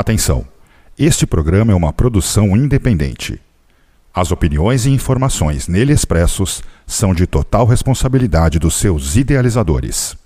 Atenção! 0.00 0.46
Este 0.98 1.26
programa 1.26 1.72
é 1.72 1.74
uma 1.74 1.92
produção 1.92 2.56
independente. 2.56 3.38
As 4.14 4.32
opiniões 4.32 4.86
e 4.86 4.90
informações 4.90 5.68
nele 5.68 5.92
expressos 5.92 6.62
são 6.86 7.14
de 7.14 7.26
total 7.26 7.66
responsabilidade 7.66 8.58
dos 8.58 8.76
seus 8.76 9.14
idealizadores. 9.14 10.16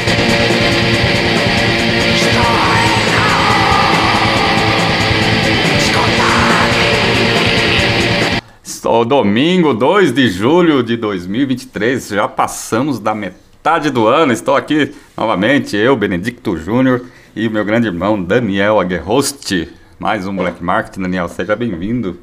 Estou 8.62 9.06
domingo, 9.06 9.72
2 9.72 10.12
de 10.12 10.28
julho 10.28 10.82
de 10.82 10.98
2023. 10.98 12.08
Já 12.08 12.28
passamos 12.28 12.98
da 12.98 13.14
metade 13.14 13.88
do 13.88 14.06
ano. 14.06 14.30
Estou 14.32 14.56
aqui 14.56 14.92
novamente, 15.16 15.74
eu, 15.74 15.96
Benedicto 15.96 16.54
Júnior, 16.58 17.02
e 17.34 17.48
meu 17.48 17.64
grande 17.64 17.86
irmão 17.86 18.22
Daniel 18.22 18.78
Aguerhost. 18.78 19.81
Mais 20.02 20.26
um 20.26 20.34
Black 20.34 20.60
Market, 20.60 20.98
Daniel, 21.00 21.28
seja 21.28 21.54
bem-vindo. 21.54 22.18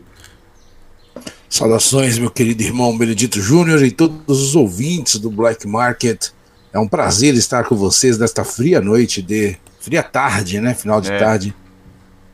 Saudações, 1.50 2.20
meu 2.20 2.30
querido 2.30 2.62
irmão 2.62 2.98
Benedito 2.98 3.40
Júnior 3.40 3.82
e 3.86 3.90
todos 3.90 4.42
os 4.42 4.54
ouvintes 4.54 5.18
do 5.18 5.32
Black 5.32 5.66
Market. 5.66 6.32
É 6.74 6.78
um 6.78 6.90
prazer 6.90 7.36
estar 7.36 7.64
com 7.64 7.78
vocês 7.78 8.18
nesta 8.18 8.44
fria 8.44 8.82
noite 8.82 9.22
de. 9.22 9.56
fria 9.80 10.04
tarde, 10.04 10.60
né? 10.60 10.74
Final 10.74 11.00
de 11.00 11.10
É. 11.10 11.18
tarde. 11.20 11.56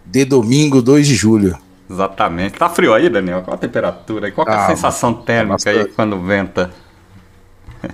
De 0.03 0.25
domingo, 0.25 0.81
2 0.81 1.05
de 1.05 1.13
julho. 1.13 1.55
Exatamente. 1.87 2.57
Tá 2.57 2.67
frio 2.67 2.91
aí, 2.95 3.07
Daniel? 3.07 3.43
Qual 3.43 3.53
a 3.53 3.57
temperatura? 3.59 4.31
Qual 4.31 4.47
é 4.47 4.51
a 4.51 4.65
Ah, 4.65 4.67
sensação 4.69 5.13
térmica 5.13 5.69
aí 5.69 5.75
bastante. 5.75 5.95
quando 5.95 6.19
venta? 6.23 6.71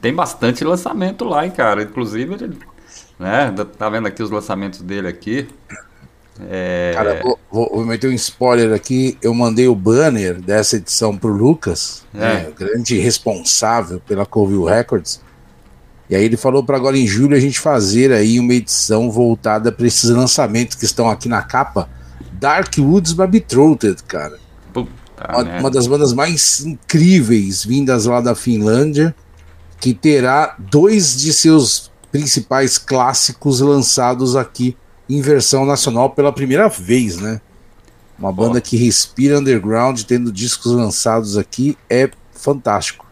Tem 0.00 0.12
bastante 0.12 0.64
lançamento 0.64 1.24
lá, 1.24 1.46
hein, 1.46 1.52
cara. 1.52 1.84
Inclusive, 1.84 2.58
né? 3.16 3.54
Tá 3.78 3.88
vendo 3.88 4.08
aqui 4.08 4.24
os 4.24 4.30
lançamentos 4.30 4.80
dele 4.80 5.06
aqui. 5.06 5.48
É, 6.40 6.92
Cara, 6.94 7.20
vou, 7.22 7.38
vou- 7.70 7.86
meter 7.86 8.10
um 8.10 8.14
spoiler 8.14 8.72
aqui. 8.74 9.16
Eu 9.22 9.32
mandei 9.32 9.68
o 9.68 9.74
banner 9.74 10.40
dessa 10.40 10.76
edição 10.76 11.16
pro 11.16 11.32
Lucas, 11.32 12.02
É. 12.14 12.18
né, 12.18 12.52
grande 12.58 12.98
responsável 12.98 14.00
pela 14.00 14.26
Covil 14.26 14.64
Records. 14.64 15.20
E 16.10 16.14
aí 16.16 16.24
ele 16.24 16.36
falou 16.36 16.62
para 16.64 16.76
agora 16.76 16.98
em 16.98 17.06
julho 17.06 17.36
a 17.36 17.40
gente 17.40 17.58
fazer 17.60 18.12
aí 18.12 18.38
uma 18.38 18.52
edição 18.52 19.10
voltada 19.10 19.70
para 19.72 19.86
esses 19.86 20.10
lançamentos 20.10 20.76
que 20.76 20.84
estão 20.84 21.08
aqui 21.08 21.28
na 21.28 21.40
capa. 21.42 21.88
Dark 22.32 22.74
Woods 22.78 23.12
by 23.12 23.26
Betrothed, 23.26 24.02
cara. 24.02 24.38
puta 24.72 24.90
Uma, 25.28 25.44
merda. 25.44 25.60
uma 25.60 25.70
das 25.70 25.86
bandas 25.86 26.12
mais 26.12 26.60
incríveis 26.64 27.64
vindas 27.64 28.04
lá 28.06 28.20
da 28.20 28.34
Finlândia, 28.34 29.14
que 29.80 29.94
terá 29.94 30.56
dois 30.58 31.16
de 31.16 31.32
seus 31.32 31.90
principais 32.12 32.76
clássicos 32.76 33.60
lançados 33.60 34.36
aqui 34.36 34.76
em 35.08 35.20
versão 35.20 35.64
nacional 35.64 36.10
pela 36.10 36.32
primeira 36.32 36.68
vez, 36.68 37.18
né? 37.18 37.40
Uma 38.18 38.32
banda 38.32 38.60
que 38.60 38.76
respira 38.76 39.38
underground, 39.38 40.00
tendo 40.02 40.32
discos 40.32 40.72
lançados 40.72 41.36
aqui, 41.36 41.76
é 41.90 42.10
fantástico. 42.32 43.04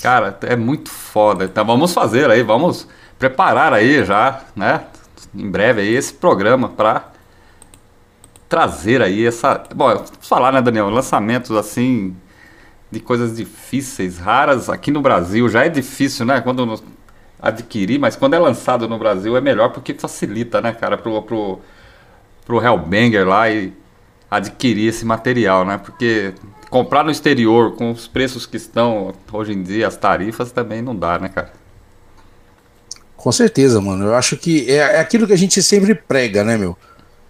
Cara, 0.00 0.38
é 0.42 0.54
muito 0.54 0.90
foda. 0.90 1.44
Então 1.44 1.64
vamos 1.64 1.92
fazer 1.92 2.30
aí, 2.30 2.42
vamos 2.42 2.86
preparar 3.18 3.72
aí 3.72 4.04
já, 4.04 4.44
né? 4.54 4.84
Em 5.34 5.50
breve 5.50 5.80
aí 5.82 5.94
esse 5.94 6.12
programa 6.12 6.68
para 6.68 7.10
trazer 8.48 9.02
aí 9.02 9.26
essa. 9.26 9.62
Bom, 9.74 10.04
falar, 10.20 10.52
né, 10.52 10.62
Daniel? 10.62 10.88
Lançamentos 10.88 11.50
assim 11.56 12.16
de 12.90 13.00
coisas 13.00 13.36
difíceis, 13.36 14.18
raras 14.18 14.70
aqui 14.70 14.90
no 14.90 15.02
Brasil. 15.02 15.48
Já 15.48 15.66
é 15.66 15.68
difícil, 15.68 16.24
né? 16.24 16.40
Quando 16.40 16.80
adquirir, 17.40 17.98
mas 17.98 18.16
quando 18.16 18.34
é 18.34 18.38
lançado 18.38 18.88
no 18.88 18.98
Brasil 18.98 19.36
é 19.36 19.40
melhor 19.40 19.70
porque 19.70 19.94
facilita, 19.94 20.60
né, 20.60 20.72
cara, 20.72 20.98
pro, 20.98 21.22
pro, 21.22 21.60
pro 22.44 22.62
Hellbanger 22.62 23.26
lá 23.26 23.48
e 23.50 23.72
adquirir 24.30 24.88
esse 24.88 25.04
material, 25.04 25.64
né? 25.64 25.78
Porque 25.78 26.34
comprar 26.68 27.04
no 27.04 27.10
exterior 27.10 27.74
com 27.76 27.90
os 27.90 28.06
preços 28.06 28.44
que 28.44 28.56
estão 28.56 29.14
hoje 29.32 29.52
em 29.52 29.62
dia, 29.62 29.86
as 29.86 29.96
tarifas 29.96 30.52
também 30.52 30.82
não 30.82 30.94
dá, 30.94 31.18
né, 31.18 31.28
cara? 31.28 31.52
Com 33.16 33.32
certeza, 33.32 33.80
mano. 33.80 34.04
Eu 34.04 34.14
acho 34.14 34.36
que 34.36 34.70
é, 34.70 34.76
é 34.76 35.00
aquilo 35.00 35.26
que 35.26 35.32
a 35.32 35.38
gente 35.38 35.62
sempre 35.62 35.94
prega, 35.94 36.44
né, 36.44 36.56
meu? 36.56 36.76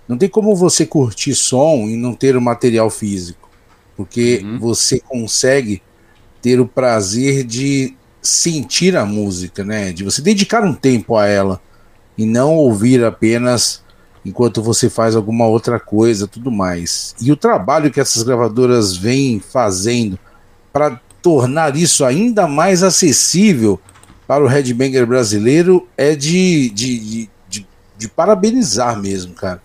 Não 0.06 0.16
tem 0.16 0.28
como 0.28 0.54
você 0.56 0.86
curtir 0.86 1.34
som 1.34 1.86
e 1.86 1.96
não 1.96 2.14
ter 2.14 2.36
o 2.36 2.40
material 2.40 2.90
físico. 2.90 3.48
Porque 3.96 4.44
você 4.58 5.00
consegue 5.00 5.82
ter 6.40 6.60
o 6.60 6.66
prazer 6.66 7.44
de 7.44 7.96
sentir 8.28 8.96
a 8.96 9.04
música, 9.04 9.64
né? 9.64 9.92
De 9.92 10.04
você 10.04 10.22
dedicar 10.22 10.64
um 10.64 10.74
tempo 10.74 11.16
a 11.16 11.26
ela 11.26 11.60
e 12.16 12.26
não 12.26 12.54
ouvir 12.54 13.04
apenas 13.04 13.82
enquanto 14.24 14.62
você 14.62 14.90
faz 14.90 15.16
alguma 15.16 15.46
outra 15.46 15.80
coisa, 15.80 16.26
tudo 16.26 16.50
mais. 16.50 17.14
E 17.20 17.32
o 17.32 17.36
trabalho 17.36 17.90
que 17.90 18.00
essas 18.00 18.22
gravadoras 18.22 18.96
vêm 18.96 19.40
fazendo 19.40 20.18
para 20.72 21.00
tornar 21.22 21.76
isso 21.76 22.04
ainda 22.04 22.46
mais 22.46 22.82
acessível 22.82 23.80
para 24.26 24.44
o 24.44 24.46
headbanger 24.46 25.06
brasileiro 25.06 25.88
é 25.96 26.14
de, 26.14 26.68
de, 26.70 26.98
de, 26.98 27.30
de, 27.48 27.66
de 27.96 28.08
parabenizar 28.08 29.00
mesmo, 29.00 29.32
cara. 29.34 29.62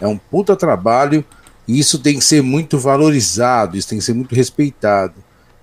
É 0.00 0.06
um 0.06 0.16
puta 0.16 0.54
trabalho 0.54 1.24
e 1.66 1.78
isso 1.78 1.98
tem 1.98 2.18
que 2.18 2.24
ser 2.24 2.42
muito 2.42 2.78
valorizado, 2.78 3.76
isso 3.76 3.88
tem 3.88 3.98
que 3.98 4.04
ser 4.04 4.14
muito 4.14 4.34
respeitado. 4.34 5.14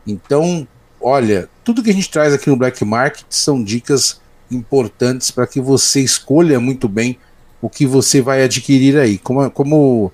Então, 0.05 0.67
olha, 0.99 1.47
tudo 1.63 1.83
que 1.83 1.89
a 1.89 1.93
gente 1.93 2.09
traz 2.09 2.33
aqui 2.33 2.49
no 2.49 2.55
Black 2.55 2.83
Market 2.83 3.25
são 3.29 3.63
dicas 3.63 4.19
importantes 4.49 5.31
para 5.31 5.47
que 5.47 5.61
você 5.61 6.01
escolha 6.01 6.59
muito 6.59 6.87
bem 6.87 7.17
o 7.61 7.69
que 7.69 7.85
você 7.85 8.21
vai 8.21 8.43
adquirir 8.43 8.97
aí. 8.97 9.17
Como, 9.17 9.49
como 9.51 10.11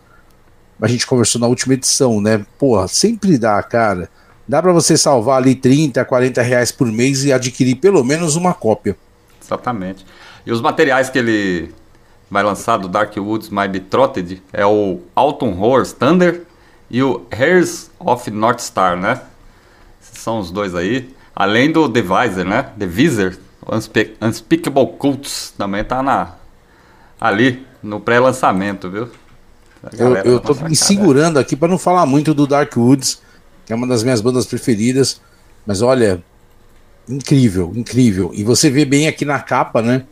a 0.82 0.88
gente 0.88 1.08
conversou 1.08 1.40
na 1.40 1.48
última 1.48 1.74
edição, 1.74 2.22
né? 2.22 2.46
Porra, 2.60 2.88
sempre 2.88 3.38
dá, 3.38 3.62
cara. 3.64 4.10
Dá 4.48 4.62
para 4.62 4.72
você 4.72 4.98
salvar 4.98 5.38
ali 5.38 5.56
30, 5.56 6.04
40 6.06 6.42
reais 6.42 6.72
por 6.72 6.88
mês 6.88 7.24
e 7.26 7.34
adquirir 7.34 7.76
pelo 7.76 8.04
menos 8.04 8.36
uma 8.36 8.54
cópia. 8.54 8.96
Exatamente. 9.44 10.06
E 10.46 10.52
os 10.52 10.62
materiais 10.62 11.10
que 11.10 11.18
ele 11.18 11.74
vai 12.30 12.44
lançar 12.44 12.78
do 12.78 12.88
Dark 12.88 13.16
Woods 13.18 13.50
My 13.50 13.68
Betrothed 13.68 14.42
é 14.52 14.66
o 14.66 15.00
Alton 15.16 15.58
Horror 15.60 15.88
Thunder 15.88 16.44
e 16.90 17.02
o 17.02 17.26
Hairs 17.32 17.90
of 18.00 18.30
North 18.32 18.60
Star, 18.60 18.98
né? 18.98 19.22
São 20.00 20.40
os 20.40 20.52
dois 20.52 20.76
aí. 20.76 21.14
Além 21.40 21.72
do 21.72 21.88
Deviser, 21.88 22.44
né? 22.44 22.72
Deviser, 22.76 23.38
Unspe 23.72 24.18
Unspeakable 24.20 24.88
Cults 24.98 25.54
também 25.56 25.84
tá 25.84 26.02
na, 26.02 26.34
ali 27.22 27.64
no 27.84 28.00
pré-lançamento, 28.00 28.90
viu? 28.90 29.08
Eu, 29.96 30.16
eu 30.16 30.40
tô 30.40 30.56
me 30.56 30.76
segurando 30.76 31.38
aqui 31.38 31.56
para 31.56 31.68
não 31.68 31.78
falar 31.78 32.08
muito 32.08 32.34
do 32.34 32.48
Dark 32.48 32.76
Woods, 32.76 33.22
que 33.68 33.72
é 33.72 33.76
uma 33.76 33.86
das 33.86 34.02
minhas 34.02 34.20
bandas 34.20 34.48
preferidas. 34.48 35.22
Mas 35.64 35.84
olha, 35.84 36.24
incrível, 37.08 37.72
incrível. 37.76 38.32
E 38.34 38.44
você 38.44 38.72
vê 38.72 38.84
bem 38.84 39.08
aqui 39.08 39.24
na 39.24 39.40
capa, 39.40 39.80
né? 39.80 40.06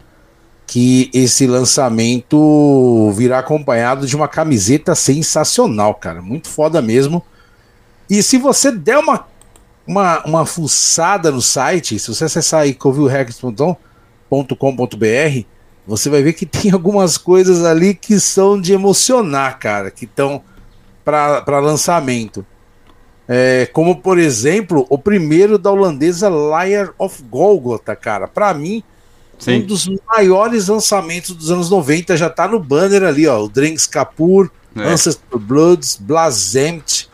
Que 0.68 1.10
esse 1.12 1.48
lançamento 1.48 3.12
virá 3.14 3.40
acompanhado 3.40 4.06
de 4.06 4.16
uma 4.16 4.28
camiseta 4.28 4.94
sensacional, 4.94 5.96
cara. 5.96 6.22
Muito 6.22 6.50
foda 6.50 6.84
mesmo. 6.84 7.26
E 8.08 8.22
se 8.22 8.38
você 8.38 8.72
der 8.72 9.00
uma 9.00 9.26
uma, 9.88 10.24
uma 10.26 10.46
fuçada 10.46 11.32
no 11.32 11.42
site, 11.42 12.00
se 12.00 12.14
você 12.14 12.26
acessar 12.26 12.62
aí 12.62 12.74
covilrecords.com.br, 12.74 15.46
você 15.88 16.10
vai 16.10 16.24
ver 16.24 16.34
que 16.34 16.46
tem 16.46 16.72
algumas 16.72 17.18
coisas 17.18 17.64
ali 17.64 17.94
que 17.94 18.20
são 18.20 18.60
de 18.60 18.74
emocionar, 18.74 19.60
cara, 19.60 19.92
que 19.92 20.06
estão 20.06 20.42
para 21.04 21.60
lançamento. 21.60 22.46
É, 23.28 23.68
como, 23.74 24.02
por 24.02 24.20
exemplo, 24.20 24.86
o 24.90 24.98
primeiro 24.98 25.58
da 25.58 25.72
holandesa 25.72 26.30
Liar 26.30 26.94
of 26.98 27.24
Golgotha, 27.24 27.96
cara. 27.96 28.28
Para 28.28 28.54
mim, 28.54 28.84
Sim. 29.40 29.64
um 29.64 29.66
dos 29.66 29.90
maiores 30.08 30.68
lançamentos 30.68 31.36
dos 31.36 31.52
anos 31.52 31.70
90 31.70 32.16
já 32.18 32.30
tá 32.30 32.48
no 32.48 32.60
banner 32.60 33.04
ali, 33.04 33.28
ó. 33.28 33.44
O 33.44 33.50
Drenks 33.50 33.88
Kapoor, 33.88 34.50
é. 34.76 34.84
Ancestor 34.84 35.40
Bloods, 35.40 35.98
Blazemt, 36.00 37.10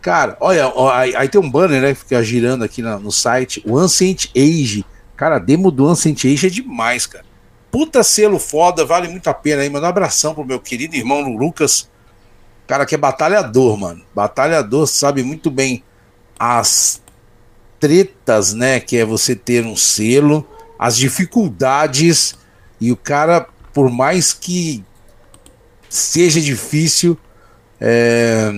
Cara, 0.00 0.36
olha, 0.40 0.72
aí, 0.94 1.28
tem 1.28 1.40
um 1.40 1.50
banner, 1.50 1.82
né? 1.82 1.94
Que 1.94 2.00
fica 2.00 2.22
girando 2.22 2.64
aqui 2.64 2.80
na, 2.80 2.98
no 2.98 3.12
site. 3.12 3.62
O 3.66 3.78
Ancient 3.78 4.28
Age. 4.34 4.84
Cara, 5.16 5.36
a 5.36 5.38
demo 5.38 5.70
do 5.70 5.86
Ancient 5.86 6.24
Age 6.24 6.46
é 6.46 6.50
demais, 6.50 7.06
cara. 7.06 7.24
Puta 7.70 8.02
selo 8.02 8.38
foda, 8.38 8.84
vale 8.84 9.08
muito 9.08 9.28
a 9.28 9.34
pena 9.34 9.62
aí. 9.62 9.68
Manda 9.68 9.86
um 9.86 9.90
abração 9.90 10.34
pro 10.34 10.44
meu 10.44 10.58
querido 10.58 10.96
irmão 10.96 11.20
Lucas. 11.36 11.88
Cara 12.66 12.86
que 12.86 12.94
é 12.94 12.98
batalhador, 12.98 13.76
mano. 13.76 14.02
Batalhador 14.14 14.86
sabe 14.86 15.22
muito 15.22 15.50
bem 15.50 15.84
as 16.38 17.02
tretas, 17.78 18.54
né? 18.54 18.80
Que 18.80 18.96
é 18.96 19.04
você 19.04 19.36
ter 19.36 19.66
um 19.66 19.76
selo, 19.76 20.48
as 20.78 20.96
dificuldades. 20.96 22.34
E 22.80 22.90
o 22.90 22.96
cara, 22.96 23.46
por 23.74 23.90
mais 23.90 24.32
que 24.32 24.82
seja 25.88 26.40
difícil, 26.40 27.18
é, 27.78 28.50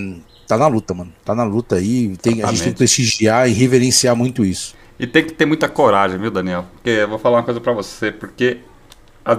tá 0.52 0.58
na 0.58 0.66
luta, 0.66 0.92
mano. 0.92 1.12
Tá 1.24 1.34
na 1.34 1.44
luta 1.44 1.76
aí. 1.76 2.16
Tem, 2.18 2.42
a 2.42 2.48
gente 2.48 2.62
tem 2.62 2.72
que 2.72 2.78
prestigiar 2.78 3.48
e 3.48 3.52
reverenciar 3.52 4.14
muito 4.14 4.44
isso. 4.44 4.74
E 4.98 5.06
tem 5.06 5.24
que 5.24 5.32
ter 5.32 5.46
muita 5.46 5.68
coragem, 5.68 6.18
viu, 6.18 6.30
Daniel? 6.30 6.66
Porque 6.74 6.90
eu 6.90 7.08
vou 7.08 7.18
falar 7.18 7.38
uma 7.38 7.42
coisa 7.42 7.60
para 7.60 7.72
você, 7.72 8.12
porque 8.12 8.58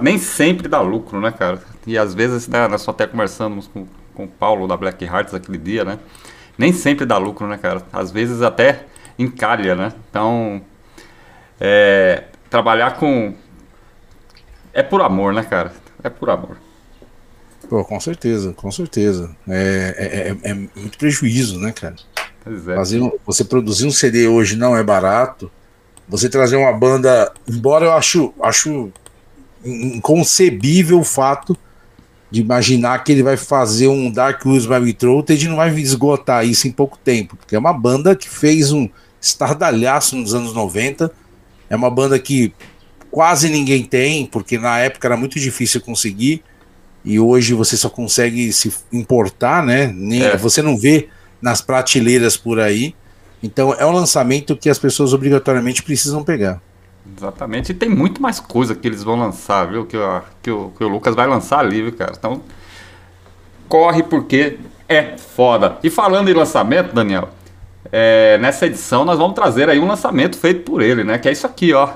nem 0.02 0.18
sempre 0.18 0.68
dá 0.68 0.80
lucro, 0.80 1.20
né, 1.20 1.30
cara? 1.30 1.62
E 1.86 1.96
às 1.96 2.14
vezes, 2.14 2.48
né, 2.48 2.66
nós 2.66 2.82
só 2.82 2.90
até 2.90 3.06
conversamos 3.06 3.68
com, 3.68 3.86
com 4.12 4.24
o 4.24 4.28
Paulo 4.28 4.66
da 4.66 4.76
Black 4.76 5.04
Hearts 5.04 5.32
aquele 5.32 5.58
dia, 5.58 5.84
né? 5.84 5.98
Nem 6.58 6.72
sempre 6.72 7.06
dá 7.06 7.16
lucro, 7.16 7.46
né, 7.46 7.58
cara? 7.58 7.82
Às 7.92 8.10
vezes 8.10 8.42
até 8.42 8.86
encalha, 9.18 9.74
né? 9.74 9.92
Então, 10.10 10.60
é, 11.60 12.24
trabalhar 12.50 12.96
com. 12.96 13.34
É 14.72 14.82
por 14.82 15.00
amor, 15.00 15.32
né, 15.32 15.44
cara? 15.44 15.72
É 16.02 16.10
por 16.10 16.28
amor. 16.28 16.56
Pô, 17.74 17.84
com 17.84 17.98
certeza, 17.98 18.52
com 18.52 18.70
certeza. 18.70 19.34
É, 19.48 20.36
é, 20.44 20.48
é, 20.48 20.50
é 20.52 20.54
muito 20.54 20.96
prejuízo, 20.96 21.58
né, 21.58 21.72
cara? 21.72 21.96
É. 22.46 22.76
Fazer, 22.76 23.00
você 23.26 23.42
produzir 23.44 23.84
um 23.84 23.90
CD 23.90 24.28
hoje 24.28 24.54
não 24.54 24.76
é 24.76 24.82
barato. 24.84 25.50
Você 26.08 26.28
trazer 26.28 26.54
uma 26.54 26.72
banda. 26.72 27.32
Embora 27.48 27.86
eu 27.86 27.92
acho, 27.92 28.32
acho 28.40 28.92
inconcebível 29.64 31.00
o 31.00 31.04
fato 31.04 31.58
de 32.30 32.42
imaginar 32.42 33.02
que 33.02 33.10
ele 33.10 33.24
vai 33.24 33.36
fazer 33.36 33.88
um 33.88 34.08
Dark 34.08 34.46
Woods 34.46 34.66
by 34.66 34.78
Betrothed 34.78 35.44
e 35.44 35.48
não 35.48 35.56
vai 35.56 35.74
esgotar 35.74 36.46
isso 36.46 36.68
em 36.68 36.70
pouco 36.70 36.96
tempo. 36.96 37.34
Porque 37.34 37.56
é 37.56 37.58
uma 37.58 37.72
banda 37.72 38.14
que 38.14 38.28
fez 38.28 38.70
um 38.70 38.88
estardalhaço 39.20 40.14
nos 40.14 40.32
anos 40.32 40.54
90. 40.54 41.10
É 41.68 41.74
uma 41.74 41.90
banda 41.90 42.20
que 42.20 42.54
quase 43.10 43.48
ninguém 43.48 43.82
tem, 43.82 44.26
porque 44.26 44.58
na 44.58 44.78
época 44.78 45.08
era 45.08 45.16
muito 45.16 45.40
difícil 45.40 45.80
conseguir 45.80 46.44
e 47.04 47.20
hoje 47.20 47.52
você 47.54 47.76
só 47.76 47.90
consegue 47.90 48.52
se 48.52 48.72
importar, 48.92 49.62
né? 49.62 49.92
Nem, 49.94 50.22
é. 50.22 50.36
Você 50.36 50.62
não 50.62 50.76
vê 50.76 51.08
nas 51.40 51.60
prateleiras 51.60 52.36
por 52.36 52.58
aí. 52.58 52.94
Então 53.42 53.74
é 53.74 53.84
um 53.84 53.92
lançamento 53.92 54.56
que 54.56 54.70
as 54.70 54.78
pessoas 54.78 55.12
obrigatoriamente 55.12 55.82
precisam 55.82 56.24
pegar. 56.24 56.60
Exatamente, 57.16 57.72
e 57.72 57.74
tem 57.74 57.90
muito 57.90 58.22
mais 58.22 58.40
coisa 58.40 58.74
que 58.74 58.88
eles 58.88 59.02
vão 59.02 59.16
lançar, 59.16 59.66
viu? 59.66 59.84
Que, 59.84 59.96
o, 59.96 60.22
que, 60.42 60.50
o, 60.50 60.70
que 60.70 60.82
o 60.82 60.88
Lucas 60.88 61.14
vai 61.14 61.26
lançar 61.26 61.58
ali, 61.58 61.82
viu, 61.82 61.92
cara? 61.92 62.14
Então, 62.18 62.40
corre 63.68 64.02
porque 64.02 64.58
é 64.88 65.18
foda. 65.18 65.76
E 65.82 65.90
falando 65.90 66.30
em 66.30 66.32
lançamento, 66.32 66.94
Daniel, 66.94 67.28
é, 67.92 68.38
nessa 68.38 68.66
edição 68.66 69.04
nós 69.04 69.18
vamos 69.18 69.34
trazer 69.34 69.68
aí 69.68 69.78
um 69.78 69.86
lançamento 69.86 70.38
feito 70.38 70.62
por 70.62 70.80
ele, 70.80 71.04
né? 71.04 71.18
Que 71.18 71.28
é 71.28 71.32
isso 71.32 71.46
aqui, 71.46 71.74
ó. 71.74 71.90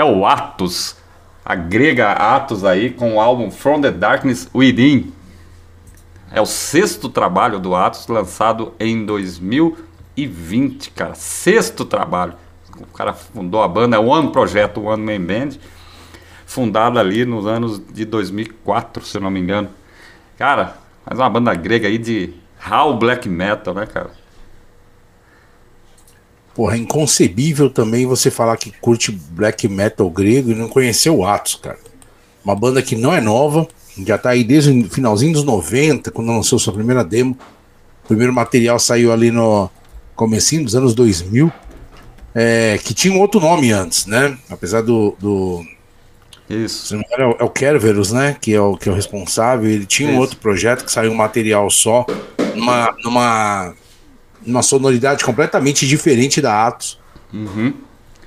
É 0.00 0.04
o 0.04 0.26
Atos, 0.26 0.96
a 1.44 1.54
grega 1.54 2.12
Atos 2.12 2.64
aí, 2.64 2.90
com 2.90 3.16
o 3.16 3.20
álbum 3.20 3.50
From 3.50 3.80
the 3.80 3.90
Darkness 3.90 4.48
Within. 4.54 5.12
É 6.32 6.40
o 6.40 6.46
sexto 6.46 7.08
trabalho 7.08 7.58
do 7.58 7.74
Atos, 7.74 8.06
lançado 8.06 8.72
em 8.80 9.04
2020, 9.04 10.90
cara. 10.92 11.14
Sexto 11.14 11.84
trabalho. 11.84 12.34
O 12.78 12.86
cara 12.86 13.12
fundou 13.12 13.62
a 13.62 13.68
banda, 13.68 13.96
é 13.96 13.98
o 13.98 14.06
One 14.06 14.30
Projeto, 14.30 14.82
One 14.82 15.02
Man 15.02 15.26
Band, 15.26 15.58
fundada 16.46 16.98
ali 16.98 17.26
nos 17.26 17.46
anos 17.46 17.82
de 17.92 18.04
2004, 18.06 19.04
se 19.04 19.18
eu 19.18 19.20
não 19.20 19.30
me 19.30 19.40
engano. 19.40 19.68
Cara, 20.38 20.78
mais 21.04 21.18
uma 21.18 21.28
banda 21.28 21.52
grega 21.54 21.88
aí 21.88 21.98
de 21.98 22.32
How 22.66 22.96
Black 22.96 23.28
Metal, 23.28 23.74
né, 23.74 23.84
cara? 23.84 24.19
Porra, 26.54 26.74
é 26.74 26.78
inconcebível 26.78 27.70
também 27.70 28.06
você 28.06 28.30
falar 28.30 28.56
que 28.56 28.72
curte 28.80 29.12
black 29.12 29.68
metal 29.68 30.10
grego 30.10 30.50
e 30.50 30.54
não 30.54 30.68
conhecer 30.68 31.10
o 31.10 31.24
Atos, 31.24 31.54
cara. 31.54 31.78
Uma 32.44 32.54
banda 32.56 32.82
que 32.82 32.96
não 32.96 33.12
é 33.12 33.20
nova, 33.20 33.68
já 34.04 34.18
tá 34.18 34.30
aí 34.30 34.42
desde 34.42 34.70
o 34.70 34.90
finalzinho 34.90 35.32
dos 35.32 35.44
90, 35.44 36.10
quando 36.10 36.28
lançou 36.28 36.58
sua 36.58 36.72
primeira 36.72 37.04
demo. 37.04 37.36
O 38.04 38.08
primeiro 38.08 38.32
material 38.32 38.78
saiu 38.78 39.12
ali 39.12 39.30
no 39.30 39.70
comecinho 40.16 40.64
dos 40.64 40.74
anos 40.74 40.94
2000, 40.94 41.52
é, 42.34 42.78
que 42.82 42.92
tinha 42.92 43.14
um 43.14 43.20
outro 43.20 43.40
nome 43.40 43.70
antes, 43.72 44.06
né? 44.06 44.36
Apesar 44.48 44.82
do... 44.82 45.16
do 45.18 45.64
Isso. 46.48 46.94
É 46.94 47.26
o, 47.26 47.36
é 47.38 47.44
o 47.44 47.48
Kerberos, 47.48 48.10
né? 48.10 48.36
Que 48.40 48.54
é 48.54 48.60
o, 48.60 48.76
que 48.76 48.88
é 48.88 48.92
o 48.92 48.94
responsável. 48.94 49.70
Ele 49.70 49.86
tinha 49.86 50.08
Isso. 50.08 50.18
um 50.18 50.20
outro 50.20 50.36
projeto 50.38 50.84
que 50.84 50.90
saiu 50.90 51.12
um 51.12 51.16
material 51.16 51.70
só, 51.70 52.04
numa, 52.54 52.94
numa 53.04 53.74
uma 54.46 54.62
sonoridade 54.62 55.24
completamente 55.24 55.86
diferente 55.86 56.40
da 56.40 56.66
Atos. 56.66 56.98
Uhum. 57.32 57.74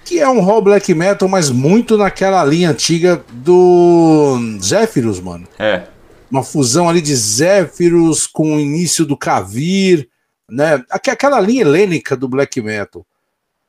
Que 0.05 0.20
é 0.20 0.27
um 0.27 0.41
hall 0.41 0.62
black 0.62 0.93
metal, 0.93 1.27
mas 1.29 1.50
muito 1.50 1.98
naquela 1.98 2.43
linha 2.43 2.72
antiga 2.72 3.24
do 3.32 4.38
Zéfiros, 4.62 5.20
mano. 5.20 5.48
É. 5.58 5.88
Uma 6.29 6.43
fusão 6.43 6.89
ali 6.89 7.01
de 7.01 7.15
Zéfiros 7.15 8.27
com 8.27 8.55
o 8.55 8.60
início 8.60 9.05
do 9.05 9.15
Kavir, 9.17 10.10
né? 10.50 10.84
Aqu- 10.89 11.12
Aquela 11.12 11.39
linha 11.39 11.62
helênica 11.62 12.17
do 12.17 12.27
black 12.27 12.62
metal. 12.62 13.05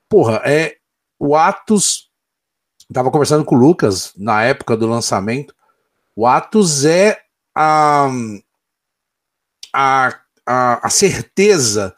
Porra, 0.08 0.40
é 0.44 0.76
o 1.18 1.36
Atos. 1.36 2.08
Tava 2.92 3.10
conversando 3.10 3.44
com 3.44 3.54
o 3.54 3.58
Lucas 3.58 4.12
na 4.16 4.42
época 4.42 4.76
do 4.76 4.86
lançamento. 4.86 5.54
O 6.16 6.26
Atos 6.26 6.84
é 6.84 7.18
a, 7.54 8.08
a, 9.72 10.14
a, 10.46 10.86
a 10.86 10.90
certeza 10.90 11.94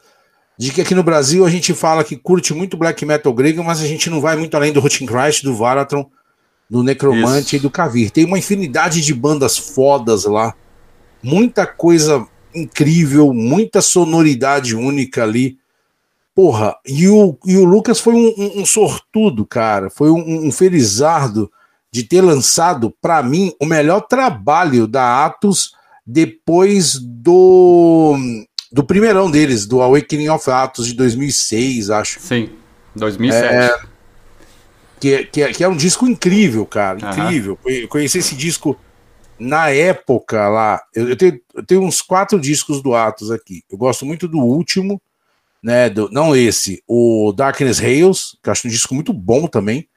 de 0.57 0.71
que 0.71 0.81
aqui 0.81 0.95
no 0.95 1.03
Brasil 1.03 1.45
a 1.45 1.49
gente 1.49 1.73
fala 1.73 2.03
que 2.03 2.15
curte 2.15 2.53
muito 2.53 2.75
black 2.77 3.05
metal 3.05 3.33
grego, 3.33 3.63
mas 3.63 3.81
a 3.81 3.85
gente 3.87 4.09
não 4.09 4.19
vai 4.19 4.35
muito 4.35 4.55
além 4.55 4.73
do 4.73 4.79
Rotten 4.79 5.05
Christ, 5.07 5.43
do 5.43 5.55
Varatron, 5.55 6.09
do 6.69 6.81
Necromante 6.83 7.47
Isso. 7.47 7.55
e 7.57 7.59
do 7.59 7.69
Kavir. 7.69 8.11
Tem 8.11 8.25
uma 8.25 8.39
infinidade 8.39 9.01
de 9.01 9.13
bandas 9.13 9.57
fodas 9.57 10.25
lá, 10.25 10.53
muita 11.21 11.65
coisa 11.67 12.25
incrível, 12.55 13.31
muita 13.33 13.81
sonoridade 13.81 14.75
única 14.75 15.23
ali. 15.23 15.57
Porra, 16.33 16.75
e 16.85 17.07
o, 17.07 17.37
e 17.45 17.57
o 17.57 17.63
Lucas 17.65 17.99
foi 17.99 18.13
um, 18.13 18.33
um- 18.37 18.61
um 18.61 18.65
sortudo, 18.65 19.45
cara. 19.45 19.89
Foi 19.89 20.09
um, 20.11 20.47
um 20.47 20.51
felizardo 20.51 21.51
de 21.91 22.03
ter 22.03 22.21
lançado, 22.21 22.93
pra 23.01 23.23
mim, 23.23 23.53
o 23.61 23.65
melhor 23.65 24.01
trabalho 24.01 24.85
da 24.87 25.25
Atos 25.25 25.71
depois 26.05 26.99
do, 26.99 28.15
do 28.71 28.83
primeirão 28.83 29.29
deles, 29.31 29.65
do 29.65 29.81
Awakening 29.81 30.29
of 30.29 30.49
Atos 30.49 30.87
de 30.87 30.93
2006, 30.93 31.89
acho. 31.89 32.19
Sim. 32.19 32.49
2007. 32.95 33.87
Que, 34.99 35.13
é- 35.13 35.23
que, 35.23 35.41
é- 35.43 35.53
que 35.53 35.63
é 35.63 35.67
um 35.67 35.75
disco 35.75 36.07
incrível, 36.07 36.65
cara. 36.65 36.97
Incrível. 36.99 37.57
Eu 37.65 37.87
conheci 37.87 38.17
esse 38.17 38.35
disco 38.35 38.77
na 39.39 39.69
época 39.69 40.47
lá. 40.49 40.81
Eu, 40.93 41.09
eu 41.09 41.15
tenho, 41.15 41.39
eu 41.53 41.63
tenho 41.65 41.81
uns 41.83 42.01
quatro 42.01 42.39
discos 42.39 42.81
do 42.81 42.95
Atos 42.95 43.29
aqui. 43.31 43.63
Eu 43.69 43.77
gosto 43.77 44.05
muito 44.05 44.27
do 44.27 44.39
último, 44.39 44.99
né? 45.61 45.89
Do, 45.89 46.09
não 46.11 46.35
esse, 46.35 46.81
o 46.87 47.31
Darkness 47.35 47.77
Rails, 47.79 48.37
que 48.41 48.49
eu 48.49 48.51
acho 48.51 48.67
um 48.67 48.71
disco 48.71 48.95
muito 48.95 49.13
bom 49.13 49.45
também. 49.47 49.87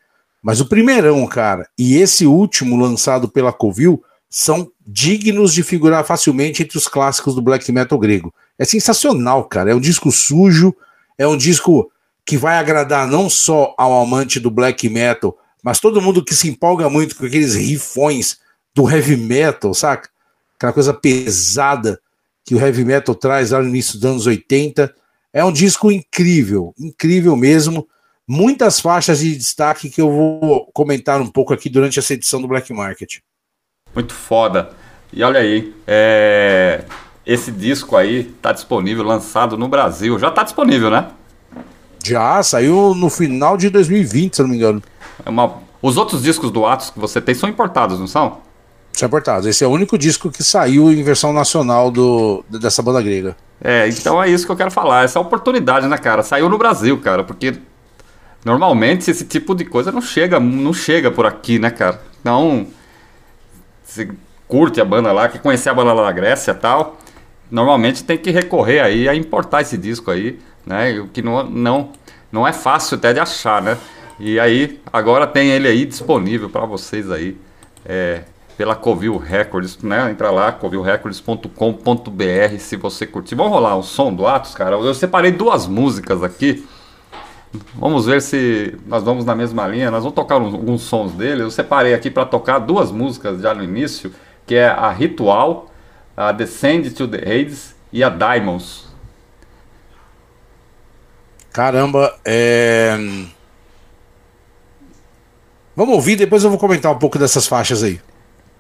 Mas 0.43 0.61
o 0.61 0.67
primeirão, 0.67 1.27
cara, 1.27 1.69
e 1.79 1.97
esse 1.97 2.25
último 2.27 2.77
lançado 2.77 3.29
pela 3.29 3.53
Covil 3.53 4.03
são 4.29 4.71
dignos 4.87 5.53
de 5.53 5.63
figurar 5.63 6.05
facilmente 6.05 6.63
entre 6.63 6.79
os 6.79 6.87
clássicos 6.89 7.35
do 7.35 7.43
black 7.43 7.71
metal 7.73 7.99
grego. 7.99 8.33
É 8.61 8.65
sensacional, 8.67 9.45
cara. 9.45 9.71
É 9.71 9.75
um 9.75 9.81
disco 9.81 10.13
sujo, 10.13 10.77
é 11.17 11.27
um 11.27 11.35
disco 11.35 11.91
que 12.27 12.37
vai 12.37 12.59
agradar 12.59 13.09
não 13.09 13.31
só 13.31 13.75
ao 13.79 14.03
amante 14.03 14.39
do 14.39 14.51
black 14.51 14.87
metal, 14.87 15.35
mas 15.63 15.81
todo 15.81 16.01
mundo 16.01 16.23
que 16.23 16.35
se 16.35 16.51
empolga 16.51 16.91
muito 16.91 17.17
com 17.17 17.25
aqueles 17.25 17.55
rifões 17.55 18.39
do 18.75 18.89
heavy 18.89 19.17
metal, 19.17 19.73
saca? 19.73 20.11
Aquela 20.57 20.75
coisa 20.75 20.93
pesada 20.93 21.99
que 22.45 22.55
o 22.55 22.61
heavy 22.61 22.85
metal 22.85 23.15
traz 23.15 23.51
lá 23.53 23.63
no 23.63 23.69
início 23.69 23.95
dos 23.95 24.05
anos 24.05 24.27
80. 24.27 24.95
É 25.33 25.43
um 25.43 25.53
disco 25.53 25.91
incrível, 25.91 26.75
incrível 26.79 27.35
mesmo. 27.35 27.89
Muitas 28.29 28.79
faixas 28.79 29.21
de 29.21 29.37
destaque 29.37 29.89
que 29.89 30.03
eu 30.03 30.11
vou 30.11 30.71
comentar 30.75 31.19
um 31.19 31.27
pouco 31.27 31.55
aqui 31.55 31.71
durante 31.71 31.99
essa 31.99 32.13
edição 32.13 32.43
do 32.43 32.49
Black 32.49 32.71
Market. 32.75 33.21
Muito 33.95 34.13
foda. 34.13 34.71
E 35.11 35.23
olha 35.23 35.41
aí, 35.41 35.75
é, 35.87 36.85
esse 37.27 37.51
disco 37.51 37.97
aí 37.97 38.25
tá 38.41 38.53
disponível, 38.53 39.05
lançado 39.05 39.57
no 39.57 39.69
Brasil. 39.69 40.19
Já 40.19 40.31
tá 40.31 40.43
disponível, 40.43 40.91
né? 40.91 41.09
Já 42.03 42.43
saiu 42.43 42.95
no 42.95 43.11
final 43.11 43.57
de 43.57 43.69
2020, 43.69 44.35
se 44.35 44.43
eu 44.43 44.45
não 44.45 44.51
me 44.51 44.57
engano. 44.57 44.83
É 45.25 45.29
uma... 45.29 45.59
Os 45.83 45.97
outros 45.97 46.23
discos 46.23 46.51
do 46.51 46.67
Atos 46.67 46.91
que 46.91 46.99
você 46.99 47.21
tem 47.21 47.35
são 47.35 47.49
importados, 47.49 47.99
não 47.99 48.07
são? 48.07 48.39
Isso 48.93 49.05
é 49.05 49.07
importado. 49.07 49.49
Esse 49.49 49.65
é 49.65 49.67
o 49.67 49.71
único 49.71 49.97
disco 49.97 50.31
que 50.31 50.43
saiu 50.43 50.93
em 50.93 51.03
versão 51.03 51.33
nacional 51.33 51.91
do, 51.91 52.45
dessa 52.49 52.83
banda 52.83 53.01
grega. 53.01 53.37
É, 53.63 53.89
então 53.89 54.23
é 54.23 54.29
isso 54.29 54.47
que 54.47 54.53
eu 54.53 54.57
quero 54.57 54.71
falar. 54.71 55.05
Essa 55.05 55.21
oportunidade, 55.21 55.87
né, 55.87 55.97
cara? 55.99 56.23
Saiu 56.23 56.49
no 56.49 56.59
Brasil, 56.59 56.99
cara, 56.99 57.23
porque 57.23 57.55
normalmente 58.45 59.11
esse 59.11 59.25
tipo 59.25 59.55
de 59.55 59.65
coisa 59.65 59.93
não 59.93 60.01
chega, 60.01 60.41
não 60.41 60.73
chega 60.73 61.11
por 61.11 61.27
aqui, 61.27 61.59
né, 61.59 61.71
cara? 61.71 62.01
Então, 62.21 62.67
você 63.85 64.11
curte 64.49 64.81
a 64.81 64.85
banda 64.85 65.13
lá, 65.13 65.29
quer 65.29 65.41
conhecer 65.41 65.69
a 65.69 65.75
banda 65.75 65.93
lá 65.93 66.05
da 66.05 66.13
Grécia 66.13 66.53
e 66.53 66.55
tal, 66.55 66.99
normalmente 67.51 68.05
tem 68.05 68.19
que 68.19 68.31
recorrer 68.31 68.81
aí 68.81 69.09
a 69.09 69.15
importar 69.15 69.63
esse 69.63 69.77
disco 69.77 70.11
aí, 70.11 70.39
né? 70.67 70.99
O 71.01 71.09
que 71.09 71.23
não, 71.23 71.45
não, 71.45 71.91
não 72.31 72.47
é 72.47 72.53
fácil 72.53 72.97
até 72.97 73.13
de 73.13 73.21
achar, 73.21 73.63
né? 73.63 73.77
E 74.19 74.39
aí, 74.39 74.81
agora 74.93 75.27
tem 75.27 75.49
ele 75.51 75.67
aí 75.67 75.87
disponível 75.87 76.51
para 76.51 76.67
vocês 76.67 77.11
aí, 77.11 77.37
é, 77.87 78.23
pela 78.57 78.75
Covil 78.77 79.17
Records, 79.17 79.79
né? 79.83 80.11
Entra 80.11 80.31
lá, 80.31 80.53
covilrecords.com.br 80.53 82.59
se 82.59 82.77
você 82.77 83.07
curtir. 83.07 83.35
Vamos 83.35 83.53
rolar 83.53 83.77
o 83.77 83.83
som 83.83 84.13
do 84.13 84.27
Atos, 84.27 84.55
cara? 84.55 84.77
Eu 84.77 84.95
separei 84.95 85.33
duas 85.33 85.67
músicas 85.67 86.23
aqui. 86.23 86.67
Vamos 87.75 88.07
ver 88.07 88.23
se 88.23 88.77
nós 88.87 89.03
vamos 89.03 89.25
na 89.25 89.35
mesma 89.35 89.67
linha. 89.67 89.91
Nós 89.91 90.03
vamos 90.03 90.15
tocar 90.15 90.39
uns- 90.39 90.55
alguns 90.55 90.83
sons 90.83 91.13
dele. 91.13 91.43
Eu 91.43 91.51
separei 91.51 91.95
aqui 91.95 92.11
para 92.11 92.25
tocar 92.25 92.59
duas 92.59 92.93
músicas 92.93 93.41
já 93.41 93.55
no 93.55 93.65
início, 93.65 94.13
que 94.47 94.55
é 94.55 94.69
a 94.69 94.91
Ritual, 94.91 95.70
a 96.21 96.33
Descend 96.33 96.91
to 96.91 97.09
the 97.09 97.19
Hades 97.19 97.75
e 97.91 98.05
a 98.05 98.11
Diamonds. 98.11 98.85
Caramba, 101.51 102.15
é. 102.25 102.95
Vamos 105.75 105.95
ouvir, 105.95 106.17
depois 106.17 106.45
eu 106.45 106.51
vou 106.51 106.59
comentar 106.59 106.93
um 106.93 106.99
pouco 106.99 107.19
dessas 107.19 107.47
faixas 107.47 107.83
aí. 107.83 108.01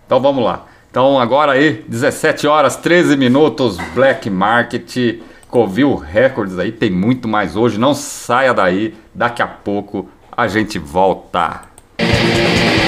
Então 0.07 0.21
vamos 0.21 0.43
lá. 0.43 0.67
Então 0.91 1.21
agora 1.21 1.53
aí, 1.53 1.85
17 1.87 2.47
horas 2.47 2.77
13 2.77 3.17
minutos, 3.17 3.77
Black 3.95 4.31
Market, 4.31 5.21
Covil 5.49 5.97
Records 5.97 6.59
aí, 6.59 6.73
tem 6.73 6.91
muito 6.91 7.29
mais 7.29 7.57
hoje. 7.57 7.79
Não 7.79 7.93
saia 7.93 8.55
daí, 8.55 8.95
daqui 9.15 9.43
a 9.43 9.47
pouco 9.47 10.09
a 10.35 10.49
gente 10.49 10.79
volta. 10.79 11.65
Black 11.99 12.80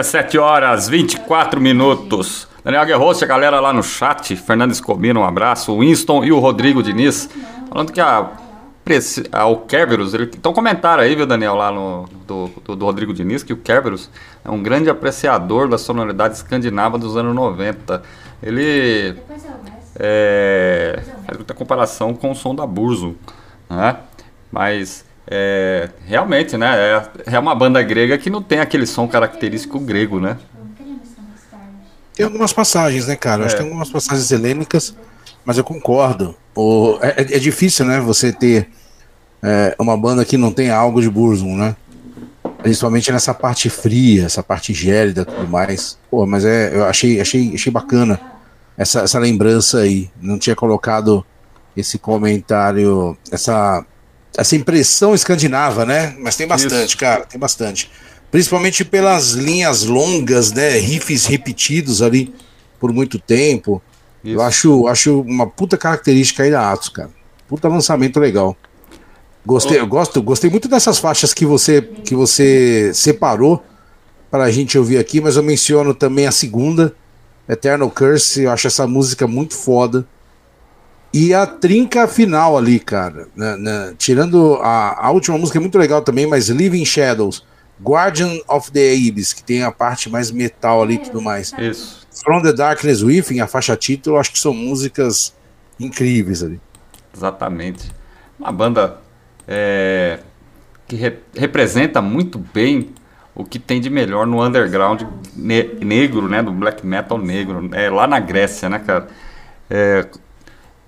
17 0.00 0.36
horas 0.36 0.90
24 0.90 1.58
minutos. 1.58 2.46
Daniel 2.62 2.84
Guerroso, 2.84 3.24
a 3.24 3.26
galera 3.26 3.58
lá 3.60 3.72
no 3.72 3.82
chat, 3.82 4.36
Fernando 4.36 4.70
Escobino, 4.72 5.20
um 5.20 5.24
abraço, 5.24 5.78
Winston 5.78 6.22
e 6.22 6.30
o 6.32 6.38
Rodrigo 6.38 6.82
Diniz, 6.82 7.30
falando 7.70 7.90
que 7.92 7.98
a, 8.00 8.30
a- 9.32 9.46
o 9.46 9.56
Kerberos, 9.60 10.12
então 10.12 10.52
comentaram 10.52 11.02
aí, 11.02 11.14
viu, 11.16 11.24
Daniel, 11.24 11.54
lá 11.54 11.70
no, 11.72 12.06
do, 12.26 12.50
do, 12.62 12.76
do 12.76 12.84
Rodrigo 12.84 13.14
Diniz, 13.14 13.42
que 13.42 13.54
o 13.54 13.56
Kerberos 13.56 14.10
é 14.44 14.50
um 14.50 14.62
grande 14.62 14.90
apreciador 14.90 15.66
da 15.66 15.78
sonoridade 15.78 16.34
escandinava 16.34 16.98
dos 16.98 17.16
anos 17.16 17.34
90. 17.34 18.02
Ele 18.42 19.16
é, 19.98 20.98
faz 21.24 21.38
muita 21.38 21.54
comparação 21.54 22.12
com 22.12 22.32
o 22.32 22.34
som 22.34 22.54
da 22.54 22.66
Burzo, 22.66 23.16
né? 23.70 23.96
Mas 24.52 25.05
é, 25.28 25.88
realmente, 26.06 26.56
né? 26.56 26.74
É, 27.26 27.34
é 27.34 27.38
uma 27.38 27.54
banda 27.54 27.82
grega 27.82 28.16
que 28.18 28.30
não 28.30 28.42
tem 28.42 28.60
aquele 28.60 28.86
som 28.86 29.06
característico 29.08 29.78
grego, 29.80 30.20
né? 30.20 30.36
Tem 32.14 32.24
algumas 32.24 32.52
passagens, 32.52 33.06
né, 33.06 33.16
cara? 33.16 33.44
Acho 33.44 33.54
que 33.56 33.60
É. 33.60 33.64
tem 33.64 33.66
algumas 33.66 33.90
passagens 33.90 34.30
helênicas, 34.30 34.94
mas 35.44 35.58
eu 35.58 35.64
concordo. 35.64 36.34
O, 36.54 36.98
é, 37.02 37.08
é- 37.22 37.36
é 37.36 37.38
difícil, 37.38 37.84
né, 37.84 38.00
você 38.00 38.32
ter 38.32 38.68
é, 39.42 39.76
uma 39.78 39.96
banda 39.96 40.24
que 40.24 40.36
não 40.38 40.50
tem 40.50 40.70
algo 40.70 41.00
de 41.00 41.10
Burzum, 41.10 41.56
né? 41.56 41.76
Principalmente 42.62 43.12
nessa 43.12 43.34
parte 43.34 43.68
fria, 43.68 44.24
essa 44.24 44.42
parte 44.42 44.72
gélida 44.72 45.22
e 45.22 45.24
tudo 45.26 45.46
mais. 45.46 45.98
Pô, 46.10 46.26
mas 46.26 46.44
é, 46.44 46.74
eu 46.74 46.84
achei, 46.86 47.20
achei, 47.20 47.52
achei 47.54 47.70
bacana 47.70 48.18
essa, 48.78 49.00
essa 49.02 49.18
lembrança 49.18 49.78
aí. 49.80 50.10
Não 50.20 50.38
tinha 50.38 50.56
colocado 50.56 51.24
esse 51.76 51.98
comentário, 51.98 53.16
essa, 53.30 53.84
essa 54.36 54.54
impressão 54.54 55.14
escandinava, 55.14 55.84
né? 55.86 56.14
Mas 56.18 56.36
tem 56.36 56.46
bastante, 56.46 56.88
Isso. 56.88 56.98
cara, 56.98 57.24
tem 57.24 57.38
bastante. 57.38 57.90
Principalmente 58.30 58.84
pelas 58.84 59.30
linhas 59.30 59.84
longas, 59.84 60.52
né? 60.52 60.78
Riffs 60.78 61.26
repetidos 61.26 62.02
ali 62.02 62.34
por 62.78 62.92
muito 62.92 63.18
tempo. 63.18 63.80
Isso. 64.22 64.34
Eu 64.34 64.42
acho, 64.42 64.88
acho 64.88 65.20
uma 65.20 65.46
puta 65.46 65.78
característica 65.78 66.42
aí 66.42 66.50
da 66.50 66.70
Atos, 66.70 66.88
cara. 66.88 67.10
Puta 67.48 67.68
lançamento 67.68 68.20
legal. 68.20 68.56
Gostei, 69.44 69.78
eu 69.78 69.86
gosto, 69.86 70.20
gostei 70.20 70.50
muito 70.50 70.66
dessas 70.66 70.98
faixas 70.98 71.32
que 71.32 71.46
você 71.46 71.80
que 71.80 72.16
você 72.16 72.90
separou 72.92 73.64
pra 74.28 74.50
gente 74.50 74.76
ouvir 74.76 74.98
aqui, 74.98 75.20
mas 75.20 75.36
eu 75.36 75.42
menciono 75.42 75.94
também 75.94 76.26
a 76.26 76.32
segunda, 76.32 76.92
Eternal 77.48 77.88
Curse, 77.88 78.42
eu 78.42 78.50
acho 78.50 78.66
essa 78.66 78.88
música 78.88 79.26
muito 79.28 79.54
foda. 79.54 80.04
E 81.12 81.32
a 81.32 81.46
trinca 81.46 82.06
final 82.06 82.58
ali, 82.58 82.78
cara. 82.78 83.28
né, 83.34 83.56
né, 83.56 83.94
tirando 83.96 84.56
a, 84.62 85.06
a 85.06 85.10
última 85.10 85.38
música 85.38 85.58
é 85.58 85.60
muito 85.60 85.78
legal 85.78 86.02
também, 86.02 86.26
mas 86.26 86.48
Living 86.48 86.84
Shadows, 86.84 87.44
Guardian 87.82 88.38
of 88.48 88.70
the 88.72 88.92
Abyss, 88.92 89.32
que 89.32 89.42
tem 89.42 89.62
a 89.62 89.70
parte 89.72 90.10
mais 90.10 90.30
metal 90.30 90.82
ali 90.82 90.94
e 90.94 90.98
tudo 90.98 91.22
mais. 91.22 91.52
Isso. 91.58 92.06
From 92.24 92.42
the 92.42 92.52
Darkness 92.52 93.02
Within, 93.02 93.40
a 93.40 93.46
faixa 93.46 93.76
título, 93.76 94.18
acho 94.18 94.32
que 94.32 94.38
são 94.38 94.52
músicas 94.54 95.34
incríveis 95.78 96.42
ali. 96.42 96.60
Exatamente. 97.14 97.90
Uma 98.38 98.52
banda 98.52 98.98
é, 99.48 100.18
que 100.86 100.96
re- 100.96 101.18
representa 101.34 102.00
muito 102.02 102.38
bem 102.38 102.90
o 103.34 103.44
que 103.44 103.58
tem 103.58 103.80
de 103.80 103.90
melhor 103.90 104.26
no 104.26 104.42
underground 104.42 105.02
ne- 105.34 105.74
negro, 105.82 106.28
né? 106.28 106.42
Do 106.42 106.52
black 106.52 106.84
metal 106.86 107.18
negro, 107.18 107.68
é, 107.72 107.90
lá 107.90 108.06
na 108.06 108.18
Grécia, 108.18 108.68
né, 108.68 108.78
cara? 108.78 109.08
É, 109.68 110.06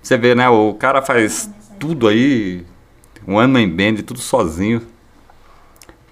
você 0.01 0.17
vê, 0.17 0.33
né? 0.35 0.49
O 0.49 0.73
cara 0.73 1.01
faz 1.01 1.49
tudo 1.79 2.07
aí, 2.07 2.65
um 3.27 3.35
one 3.35 3.51
man 3.51 3.69
band, 3.69 4.03
tudo 4.03 4.19
sozinho, 4.19 4.81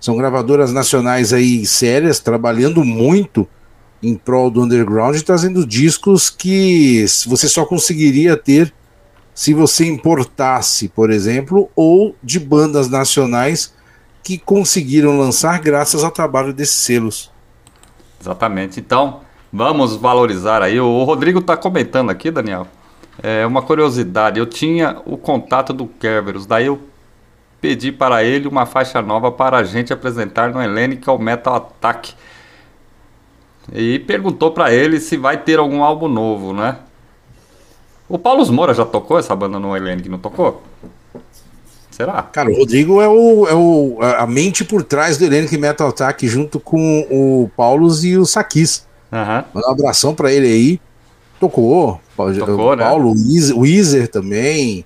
São 0.00 0.16
gravadoras 0.16 0.72
nacionais 0.72 1.32
aí 1.32 1.66
sérias, 1.66 2.18
trabalhando 2.18 2.82
muito 2.84 3.46
em 4.02 4.14
prol 4.14 4.50
do 4.50 4.62
underground, 4.62 5.20
trazendo 5.20 5.66
discos 5.66 6.30
que 6.30 7.04
você 7.26 7.48
só 7.48 7.64
conseguiria 7.64 8.36
ter 8.36 8.72
se 9.34 9.52
você 9.52 9.86
importasse, 9.86 10.88
por 10.88 11.10
exemplo, 11.10 11.70
ou 11.74 12.14
de 12.22 12.38
bandas 12.38 12.88
nacionais 12.88 13.74
que 14.22 14.38
conseguiram 14.38 15.18
lançar 15.18 15.60
graças 15.60 16.04
ao 16.04 16.10
trabalho 16.10 16.52
desses 16.52 16.76
selos. 16.76 17.30
Exatamente. 18.20 18.80
Então, 18.80 19.20
vamos 19.54 19.94
valorizar 19.94 20.62
aí. 20.62 20.80
O 20.80 21.04
Rodrigo 21.04 21.38
está 21.38 21.56
comentando 21.56 22.10
aqui, 22.10 22.28
Daniel. 22.28 22.66
É 23.22 23.46
uma 23.46 23.62
curiosidade. 23.62 24.40
Eu 24.40 24.46
tinha 24.46 25.00
o 25.06 25.16
contato 25.16 25.72
do 25.72 25.86
Kerberos, 25.86 26.44
daí 26.44 26.66
eu 26.66 26.80
pedi 27.60 27.92
para 27.92 28.24
ele 28.24 28.48
uma 28.48 28.66
faixa 28.66 29.00
nova 29.00 29.30
para 29.30 29.58
a 29.58 29.62
gente 29.62 29.92
apresentar 29.92 30.52
no 30.52 30.60
Hellenic 30.60 31.06
Metal 31.20 31.54
Attack. 31.54 32.14
E 33.72 34.00
perguntou 34.00 34.50
para 34.50 34.74
ele 34.74 34.98
se 34.98 35.16
vai 35.16 35.38
ter 35.38 35.60
algum 35.60 35.84
álbum 35.84 36.08
novo, 36.08 36.52
né? 36.52 36.78
O 38.08 38.18
Paulo 38.18 38.44
Moura 38.52 38.74
já 38.74 38.84
tocou 38.84 39.18
essa 39.18 39.34
banda 39.34 39.58
no 39.58 39.74
Hellenic, 39.74 40.08
não 40.08 40.18
tocou? 40.18 40.62
Será? 41.92 42.20
Cara, 42.22 42.50
o 42.50 42.56
Rodrigo 42.56 43.00
é, 43.00 43.08
o, 43.08 43.46
é 43.46 43.54
o, 43.54 43.98
a 44.00 44.26
mente 44.26 44.64
por 44.64 44.82
trás 44.82 45.16
do 45.16 45.24
Hellenic 45.24 45.56
Metal 45.56 45.88
Attack 45.88 46.26
junto 46.26 46.58
com 46.58 47.06
o 47.08 47.48
Paulo 47.56 47.88
e 48.02 48.18
o 48.18 48.26
Sakis. 48.26 48.84
Uhum. 49.14 49.44
Manda 49.54 49.68
um 49.68 49.70
abração 49.70 50.12
pra 50.12 50.32
ele 50.32 50.48
aí. 50.48 50.80
Tocou. 51.38 52.00
Tocou, 52.16 52.72
o 52.72 52.76
Paulo, 52.76 53.14
né? 53.14 53.52
o 53.54 53.60
Weezer 53.60 54.08
também. 54.08 54.84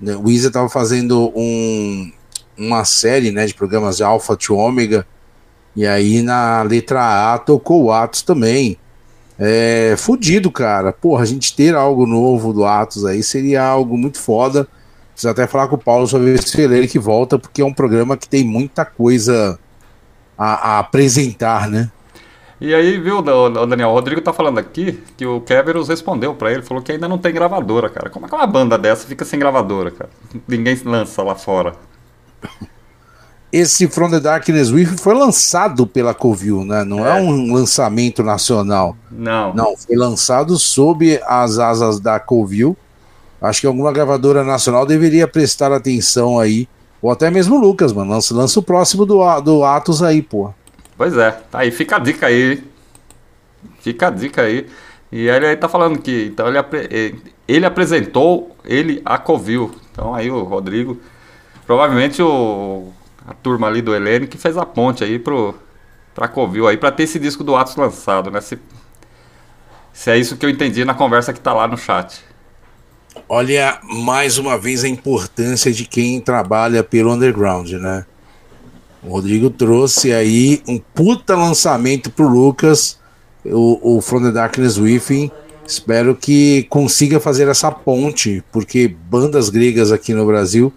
Né, 0.00 0.14
o 0.14 0.28
Weezer 0.28 0.52
tava 0.52 0.68
fazendo 0.68 1.32
um, 1.34 2.12
uma 2.56 2.84
série 2.84 3.32
né, 3.32 3.46
de 3.46 3.54
programas 3.54 3.96
de 3.96 4.04
Alpha 4.04 4.36
to 4.36 4.54
Ômega. 4.54 5.04
E 5.74 5.84
aí 5.84 6.22
na 6.22 6.62
letra 6.62 7.34
A 7.34 7.38
tocou 7.38 7.84
o 7.84 7.92
Atos 7.92 8.22
também. 8.22 8.78
É 9.36 9.96
fudido, 9.98 10.52
cara. 10.52 10.92
Porra, 10.92 11.24
a 11.24 11.26
gente 11.26 11.56
ter 11.56 11.74
algo 11.74 12.06
novo 12.06 12.52
do 12.52 12.64
Atos 12.64 13.04
aí 13.04 13.24
seria 13.24 13.64
algo 13.64 13.98
muito 13.98 14.20
foda. 14.20 14.68
Preciso 15.10 15.30
até 15.30 15.48
falar 15.48 15.66
com 15.66 15.74
o 15.74 15.78
Paulo 15.78 16.06
sobre 16.06 16.34
esse 16.34 16.60
ele 16.60 16.86
que 16.86 16.98
volta, 16.98 17.38
porque 17.38 17.60
é 17.60 17.64
um 17.64 17.74
programa 17.74 18.16
que 18.16 18.28
tem 18.28 18.44
muita 18.44 18.84
coisa 18.84 19.58
a, 20.38 20.76
a 20.76 20.78
apresentar, 20.78 21.68
né? 21.68 21.90
E 22.64 22.74
aí, 22.74 22.98
viu, 22.98 23.20
Daniel, 23.20 23.90
o 23.90 23.92
Rodrigo 23.92 24.22
tá 24.22 24.32
falando 24.32 24.56
aqui 24.56 24.98
que 25.18 25.26
o 25.26 25.38
Keverus 25.38 25.86
respondeu 25.86 26.34
para 26.34 26.50
ele, 26.50 26.62
falou 26.62 26.82
que 26.82 26.92
ainda 26.92 27.06
não 27.06 27.18
tem 27.18 27.30
gravadora, 27.30 27.90
cara. 27.90 28.08
Como 28.08 28.24
é 28.24 28.28
que 28.30 28.34
uma 28.34 28.46
banda 28.46 28.78
dessa 28.78 29.06
fica 29.06 29.22
sem 29.22 29.38
gravadora, 29.38 29.90
cara? 29.90 30.08
Ninguém 30.48 30.74
lança 30.82 31.22
lá 31.22 31.34
fora. 31.34 31.74
esse 33.52 33.86
From 33.86 34.08
the 34.08 34.18
Darkness 34.18 34.70
With 34.70 34.96
foi 34.96 35.12
lançado 35.12 35.86
pela 35.86 36.14
Covil, 36.14 36.64
né? 36.64 36.84
Não 36.84 37.06
é. 37.06 37.18
é. 37.18 37.22
um 37.22 37.52
lançamento 37.52 38.22
nacional. 38.22 38.96
Não. 39.10 39.52
Não, 39.52 39.76
foi 39.76 39.94
lançado 39.94 40.56
sob 40.56 41.20
as 41.26 41.58
asas 41.58 42.00
da 42.00 42.18
Covil. 42.18 42.74
Acho 43.42 43.60
que 43.60 43.66
alguma 43.66 43.92
gravadora 43.92 44.42
nacional 44.42 44.86
deveria 44.86 45.28
prestar 45.28 45.70
atenção 45.70 46.38
aí. 46.38 46.66
Ou 47.02 47.10
até 47.10 47.30
mesmo 47.30 47.56
o 47.56 47.60
Lucas, 47.60 47.92
mano. 47.92 48.10
Lança, 48.10 48.34
lança 48.34 48.58
o 48.58 48.62
próximo 48.62 49.04
do, 49.04 49.40
do 49.42 49.62
Atos 49.64 50.02
aí, 50.02 50.22
pô. 50.22 50.50
Pois 50.96 51.16
é, 51.16 51.30
tá 51.30 51.60
aí, 51.60 51.70
fica 51.70 51.96
a 51.96 51.98
dica 51.98 52.26
aí. 52.26 52.62
Fica 53.80 54.08
a 54.08 54.10
dica 54.10 54.42
aí. 54.42 54.66
E 55.10 55.28
ele 55.28 55.46
aí 55.46 55.56
tá 55.56 55.68
falando 55.68 55.98
que 55.98 56.26
então 56.26 56.46
ele, 56.48 57.22
ele 57.46 57.66
apresentou 57.66 58.56
ele 58.64 59.00
a 59.04 59.18
Covil. 59.18 59.74
Então 59.92 60.14
aí 60.14 60.30
o 60.30 60.42
Rodrigo, 60.42 61.00
provavelmente 61.66 62.22
o 62.22 62.92
a 63.26 63.32
turma 63.32 63.66
ali 63.66 63.80
do 63.80 63.94
Helene 63.94 64.26
que 64.26 64.36
fez 64.36 64.56
a 64.56 64.66
ponte 64.66 65.02
aí 65.02 65.18
pro, 65.18 65.54
pra 66.14 66.28
Covil 66.28 66.68
aí, 66.68 66.76
pra 66.76 66.92
ter 66.92 67.04
esse 67.04 67.18
disco 67.18 67.42
do 67.42 67.56
Atos 67.56 67.76
lançado, 67.76 68.30
né? 68.30 68.40
Se, 68.40 68.58
se 69.92 70.10
é 70.10 70.18
isso 70.18 70.36
que 70.36 70.44
eu 70.44 70.50
entendi 70.50 70.84
na 70.84 70.94
conversa 70.94 71.32
que 71.32 71.40
tá 71.40 71.52
lá 71.52 71.66
no 71.66 71.76
chat. 71.76 72.22
Olha, 73.28 73.78
mais 73.82 74.38
uma 74.38 74.58
vez 74.58 74.84
a 74.84 74.88
importância 74.88 75.72
de 75.72 75.84
quem 75.86 76.20
trabalha 76.20 76.82
pelo 76.82 77.12
underground, 77.12 77.70
né? 77.72 78.04
O 79.04 79.10
Rodrigo 79.10 79.50
trouxe 79.50 80.12
aí 80.12 80.62
um 80.66 80.78
puta 80.78 81.36
lançamento 81.36 82.10
pro 82.10 82.26
Lucas, 82.26 82.98
o, 83.44 83.96
o 83.96 84.00
From 84.00 84.22
the 84.22 84.32
Darkness 84.32 84.78
Within. 84.78 85.30
Espero 85.66 86.14
que 86.14 86.64
consiga 86.64 87.20
fazer 87.20 87.48
essa 87.48 87.70
ponte, 87.70 88.42
porque 88.50 88.88
bandas 88.88 89.48
gregas 89.50 89.92
aqui 89.92 90.14
no 90.14 90.26
Brasil 90.26 90.72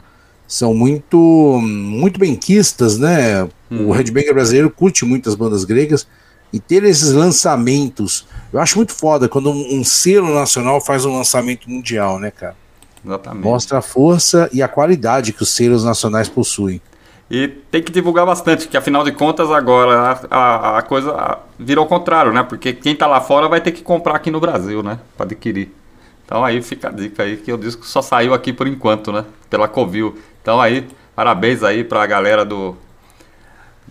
são 0.48 0.74
muito 0.74 1.18
muito 1.62 2.20
benquistas, 2.20 2.98
né? 2.98 3.44
Uhum. 3.70 3.90
O 3.90 3.92
headbanger 3.92 4.34
brasileiro 4.34 4.70
curte 4.70 5.06
muitas 5.06 5.36
bandas 5.36 5.66
gregas 5.66 6.08
e 6.52 6.60
ter 6.60 6.84
esses 6.86 7.12
lançamentos, 7.12 8.26
eu 8.54 8.60
acho 8.60 8.78
muito 8.78 8.94
foda 8.94 9.28
quando 9.28 9.52
um, 9.52 9.80
um, 9.80 9.84
selo 9.84 10.34
nacional 10.34 10.80
faz 10.80 11.04
um 11.04 11.14
lançamento 11.14 11.70
mundial, 11.70 12.20
né, 12.20 12.32
cara? 12.32 12.56
Exatamente. 13.06 13.44
Mostra 13.44 13.80
a 13.80 13.82
força 13.82 14.50
e 14.54 14.62
a 14.62 14.68
qualidade 14.68 15.34
que 15.34 15.44
os 15.44 15.50
selos 15.50 15.84
nacionais 15.84 16.30
possuem. 16.30 16.82
E 17.30 17.48
tem 17.48 17.84
que 17.84 17.92
divulgar 17.92 18.26
bastante, 18.26 18.68
que 18.68 18.78
afinal 18.78 19.04
de 19.04 19.12
contas 19.12 19.52
agora 19.52 20.20
a, 20.32 20.38
a, 20.38 20.78
a 20.78 20.82
coisa 20.82 21.40
virou 21.60 21.86
o 21.86 21.88
contrário, 21.88 22.32
né? 22.32 22.42
Porque 22.44 22.72
quem 22.72 22.96
tá 22.96 23.06
lá 23.06 23.20
fora 23.20 23.50
vai 23.50 23.60
ter 23.60 23.72
que 23.72 23.82
comprar 23.82 24.16
aqui 24.16 24.32
no 24.32 24.40
Brasil, 24.40 24.82
né? 24.82 25.00
Para 25.18 25.26
adquirir. 25.26 25.74
Então 26.26 26.44
aí 26.44 26.62
fica 26.62 26.88
a 26.88 26.92
dica 26.92 27.24
aí 27.24 27.38
que 27.38 27.52
o 27.52 27.58
disco 27.58 27.86
só 27.86 28.02
saiu 28.02 28.34
aqui 28.34 28.54
por 28.54 28.68
enquanto, 28.68 29.12
né? 29.12 29.26
Pela 29.50 29.68
Covil. 29.68 30.18
Então 30.42 30.62
aí, 30.62 30.88
parabéns 31.16 31.64
aí 31.64 31.84
pra 31.84 32.06
galera 32.06 32.46
do 32.46 32.76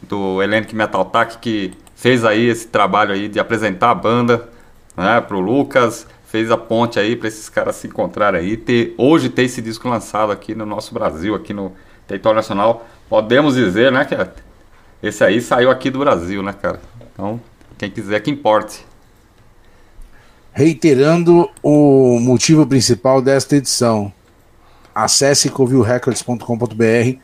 do 0.02 0.42
Hellenic 0.42 0.74
Metal 0.74 1.04
Tac 1.06 1.38
que 1.38 1.72
fez 1.94 2.24
aí 2.24 2.46
esse 2.46 2.68
trabalho 2.68 3.12
aí 3.12 3.28
de 3.28 3.40
apresentar 3.40 3.90
a 3.90 3.94
banda, 3.94 4.48
né, 4.96 5.20
pro 5.20 5.40
Lucas, 5.40 6.06
fez 6.26 6.50
a 6.50 6.56
ponte 6.56 6.98
aí 6.98 7.16
para 7.16 7.28
esses 7.28 7.48
caras 7.48 7.76
se 7.76 7.86
encontrarem 7.86 8.40
aí, 8.40 8.56
ter 8.56 8.94
hoje 8.98 9.30
ter 9.30 9.44
esse 9.44 9.62
disco 9.62 9.88
lançado 9.88 10.30
aqui 10.30 10.54
no 10.54 10.66
nosso 10.66 10.92
Brasil, 10.92 11.34
aqui 11.34 11.54
no 11.54 11.72
território 12.06 12.36
nacional. 12.36 12.86
Podemos 13.08 13.54
dizer, 13.54 13.92
né, 13.92 14.04
que 14.04 14.16
esse 15.02 15.22
aí 15.22 15.40
saiu 15.40 15.70
aqui 15.70 15.90
do 15.90 15.98
Brasil, 15.98 16.42
né, 16.42 16.52
cara? 16.52 16.80
Então, 17.12 17.40
quem 17.78 17.90
quiser 17.90 18.20
que 18.20 18.30
importe. 18.30 18.84
Reiterando 20.52 21.48
o 21.62 22.18
motivo 22.18 22.66
principal 22.66 23.20
desta 23.20 23.56
edição, 23.56 24.12
acesse 24.94 25.50
covilrecords.com.br. 25.50 27.18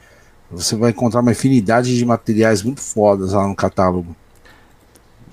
Você 0.50 0.76
vai 0.76 0.90
encontrar 0.90 1.20
uma 1.20 1.32
infinidade 1.32 1.96
de 1.96 2.04
materiais 2.04 2.62
muito 2.62 2.82
fodas 2.82 3.32
lá 3.32 3.48
no 3.48 3.56
catálogo. 3.56 4.14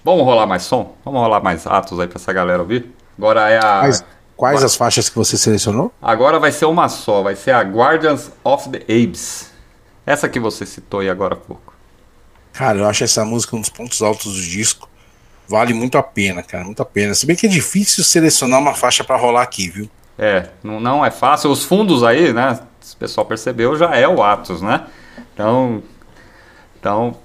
Vamos 0.03 0.23
rolar 0.23 0.47
mais 0.47 0.63
som? 0.63 0.95
Vamos 1.03 1.19
rolar 1.19 1.43
mais 1.43 1.67
atos 1.67 1.99
aí 1.99 2.07
pra 2.07 2.17
essa 2.17 2.31
galera 2.31 2.61
ouvir? 2.61 2.89
Agora 3.17 3.49
é 3.49 3.57
a. 3.57 3.79
Quais, 3.81 4.05
quais 4.37 4.63
as 4.63 4.75
faixas 4.75 5.09
que 5.09 5.15
você 5.17 5.37
selecionou? 5.37 5.91
Agora 6.01 6.39
vai 6.39 6.53
ser 6.53 6.65
uma 6.65 6.87
só, 6.87 7.21
vai 7.21 7.35
ser 7.35 7.51
a 7.51 7.61
Guardians 7.61 8.31
of 8.43 8.69
the 8.69 8.79
Apes. 8.83 9.51
Essa 10.09 10.27
que 10.27 10.39
você 10.39 10.65
citou 10.65 11.01
aí 11.01 11.09
agora 11.09 11.35
há 11.35 11.37
pouco. 11.37 11.71
Cara, 12.51 12.79
eu 12.79 12.87
acho 12.87 13.03
essa 13.03 13.23
música 13.23 13.55
um 13.55 13.61
dos 13.61 13.69
pontos 13.69 14.01
altos 14.01 14.33
do 14.33 14.41
disco. 14.41 14.89
Vale 15.47 15.71
muito 15.71 15.99
a 15.99 16.01
pena, 16.01 16.41
cara, 16.41 16.65
muito 16.65 16.81
a 16.81 16.85
pena. 16.85 17.13
Se 17.13 17.27
bem 17.27 17.35
que 17.35 17.45
é 17.45 17.49
difícil 17.49 18.03
selecionar 18.03 18.59
uma 18.59 18.73
faixa 18.73 19.03
para 19.03 19.15
rolar 19.17 19.43
aqui, 19.43 19.69
viu? 19.69 19.87
É, 20.17 20.49
não, 20.63 20.79
não 20.79 21.05
é 21.05 21.11
fácil. 21.11 21.51
Os 21.51 21.63
fundos 21.63 22.03
aí, 22.03 22.33
né? 22.33 22.59
Se 22.81 22.95
o 22.95 22.97
pessoal 22.97 23.23
percebeu, 23.27 23.77
já 23.77 23.95
é 23.95 24.07
o 24.07 24.23
Atos, 24.23 24.63
né? 24.63 24.87
Então, 25.31 25.83
então 26.79 27.15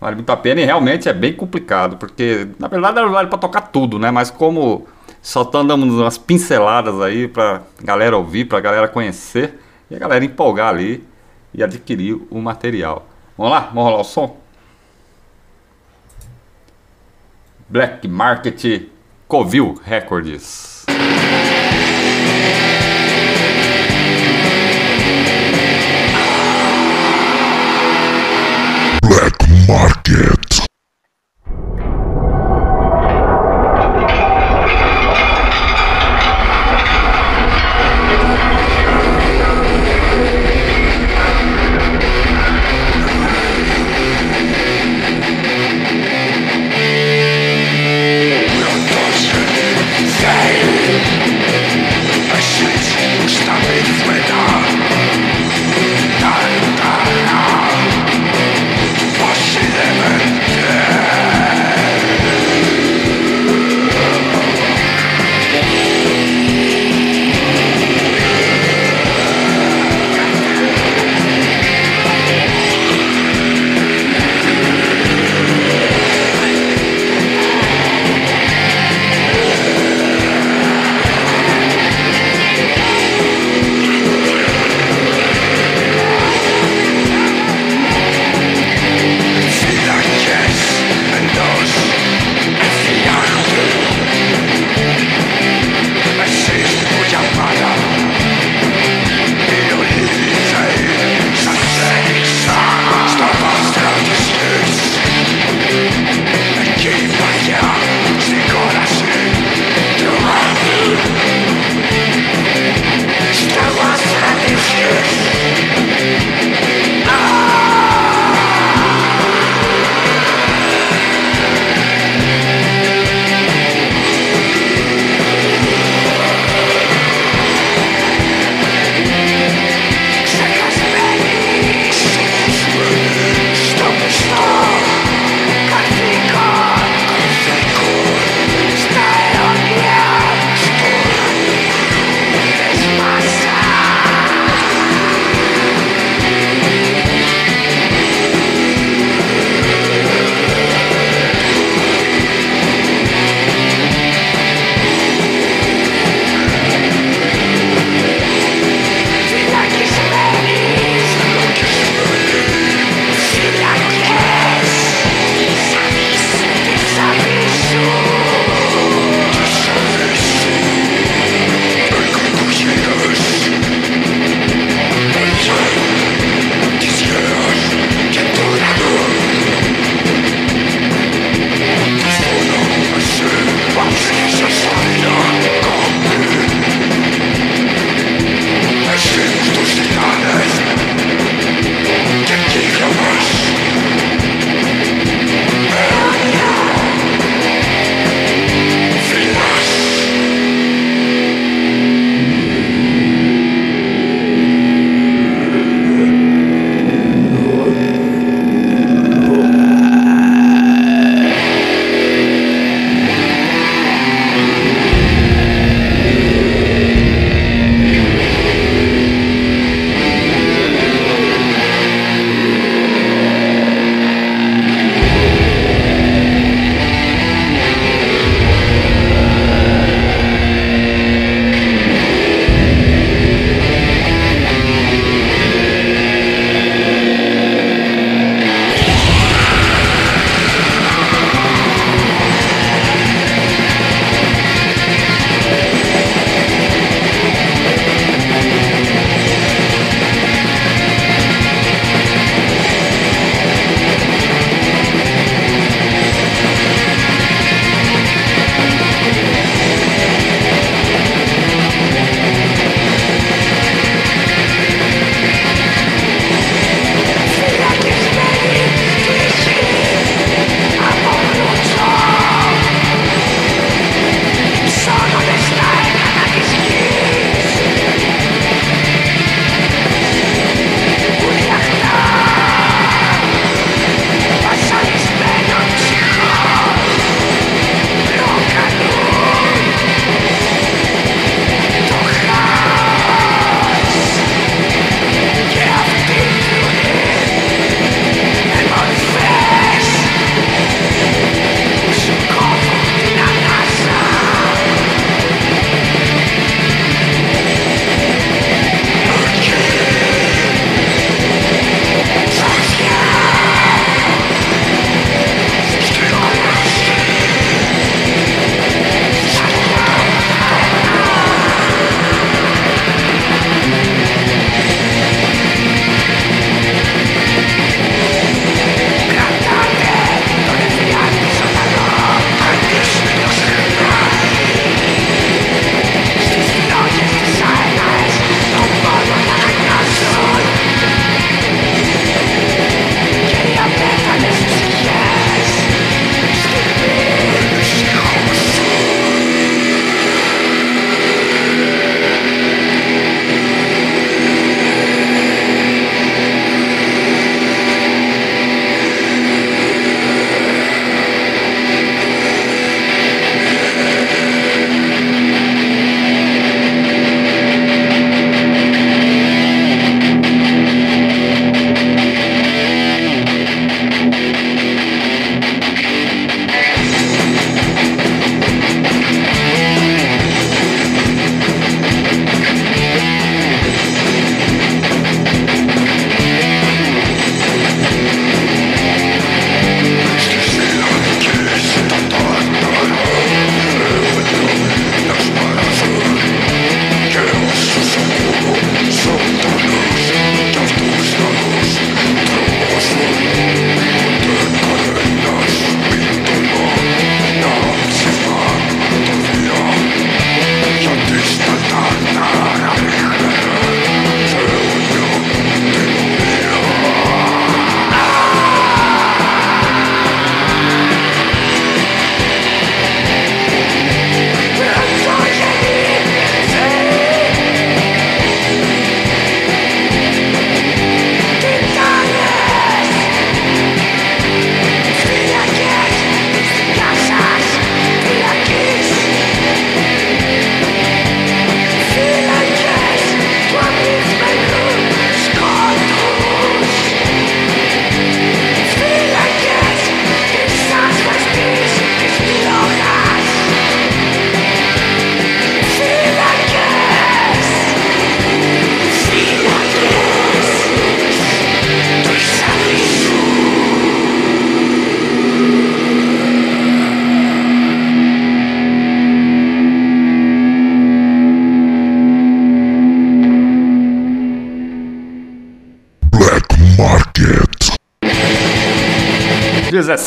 vale 0.00 0.16
muito 0.16 0.30
a 0.30 0.36
pena 0.38 0.62
e 0.62 0.64
realmente 0.64 1.10
é 1.10 1.12
bem 1.12 1.34
complicado, 1.34 1.98
porque 1.98 2.48
na 2.58 2.66
verdade 2.66 2.98
era 2.98 3.08
vale 3.08 3.28
para 3.28 3.38
tocar 3.38 3.60
tudo, 3.60 3.98
né? 3.98 4.10
Mas 4.10 4.30
como 4.30 4.86
só 5.20 5.42
estão 5.42 5.66
dando 5.66 5.84
umas 5.84 6.16
pinceladas 6.16 6.98
aí 7.02 7.28
pra 7.28 7.60
galera 7.82 8.16
ouvir, 8.16 8.46
pra 8.46 8.58
galera 8.58 8.88
conhecer 8.88 9.60
e 9.90 9.94
a 9.94 9.98
galera 9.98 10.24
empolgar 10.24 10.70
ali 10.70 11.11
e 11.54 11.62
adquirir 11.62 12.20
o 12.30 12.40
material. 12.40 13.06
Vamos 13.36 13.52
lá? 13.52 13.60
Vamos 13.60 13.84
rolar 13.84 14.00
o 14.00 14.04
som? 14.04 14.36
Black 17.68 18.06
Market 18.06 18.90
Covil 19.26 19.80
Records. 19.84 20.84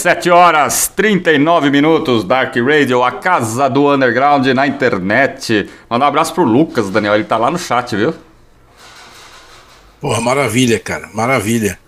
17 0.06 0.30
horas 0.30 0.88
39 0.96 1.72
minutos, 1.72 2.24
Dark 2.24 2.56
Radio, 2.58 3.04
a 3.04 3.12
casa 3.12 3.68
do 3.68 3.92
underground 3.92 4.46
na 4.50 4.68
internet. 4.68 5.68
Mandar 5.90 6.06
um 6.06 6.10
abraço 6.10 6.32
pro 6.32 6.44
Lucas, 6.44 6.92
Daniel, 6.92 7.16
ele 7.16 7.24
tá 7.24 7.38
lá 7.38 7.50
no 7.50 7.58
chat, 7.58 7.96
viu? 7.96 8.14
Porra, 10.00 10.22
maravilha, 10.22 10.80
cara, 10.80 11.10
maravilha. 11.12 11.80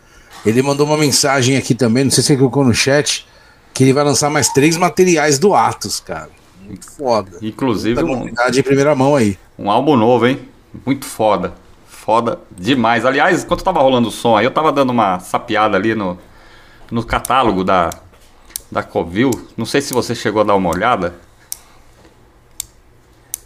Ele 0.43 0.63
mandou 0.63 0.87
uma 0.87 0.97
mensagem 0.97 1.57
aqui 1.57 1.75
também, 1.75 2.05
não 2.05 2.09
sei 2.09 2.23
se 2.23 2.31
ele 2.31 2.39
colocou 2.39 2.65
no 2.65 2.73
chat, 2.73 3.27
que 3.71 3.83
ele 3.83 3.93
vai 3.93 4.03
lançar 4.03 4.31
mais 4.31 4.49
três 4.49 4.77
materiais 4.77 5.37
do 5.37 5.53
Atos, 5.53 5.99
cara. 5.99 6.31
Muito 6.65 6.89
foda. 6.89 7.37
Inclusive 7.39 8.03
um, 8.03 8.27
em 8.27 8.63
primeira 8.63 8.95
mão 8.95 9.15
aí. 9.15 9.37
um 9.59 9.69
álbum 9.69 9.95
novo, 9.95 10.25
hein? 10.25 10.39
Muito 10.83 11.05
foda. 11.05 11.53
Foda 11.87 12.39
demais. 12.49 13.05
Aliás, 13.05 13.43
enquanto 13.43 13.63
tava 13.63 13.79
rolando 13.79 14.07
o 14.07 14.11
som 14.11 14.35
aí, 14.35 14.43
eu 14.43 14.51
tava 14.51 14.71
dando 14.71 14.89
uma 14.89 15.19
sapiada 15.19 15.77
ali 15.77 15.93
no, 15.93 16.17
no 16.89 17.03
catálogo 17.03 17.63
da, 17.63 17.91
da 18.71 18.83
Covil. 18.83 19.31
Não 19.55 19.65
sei 19.65 19.81
se 19.81 19.93
você 19.93 20.13
chegou 20.13 20.41
a 20.41 20.45
dar 20.45 20.55
uma 20.55 20.69
olhada. 20.69 21.15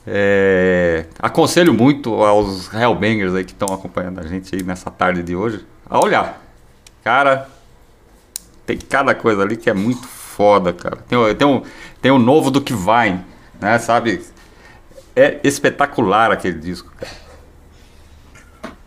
É, 0.06 1.06
aconselho 1.20 1.74
muito 1.74 2.24
aos 2.24 2.74
Hellbangers 2.74 3.36
aí 3.36 3.46
que 3.46 3.52
estão 3.52 3.74
acompanhando 3.74 4.20
a 4.20 4.24
gente 4.24 4.56
aí 4.56 4.64
nessa 4.64 4.90
tarde 4.90 5.22
de 5.22 5.36
hoje 5.36 5.66
a 5.88 6.00
olhar. 6.00 6.42
Cara, 7.04 7.50
tem 8.66 8.78
cada 8.78 9.14
coisa 9.14 9.44
ali 9.44 9.58
que 9.58 9.70
é 9.70 9.74
muito 9.74 10.08
foda, 10.08 10.74
cara. 10.74 10.98
Tem, 11.08 11.36
tem, 11.36 11.48
um, 11.48 11.62
tem 12.02 12.12
o 12.12 12.18
novo 12.18 12.50
do 12.50 12.62
que 12.62 12.74
vai, 12.74 13.24
né? 13.60 13.78
Sabe? 13.78 14.24
É 15.16 15.40
espetacular 15.44 16.32
aquele 16.32 16.58
disco, 16.60 16.92
cara. 16.98 17.22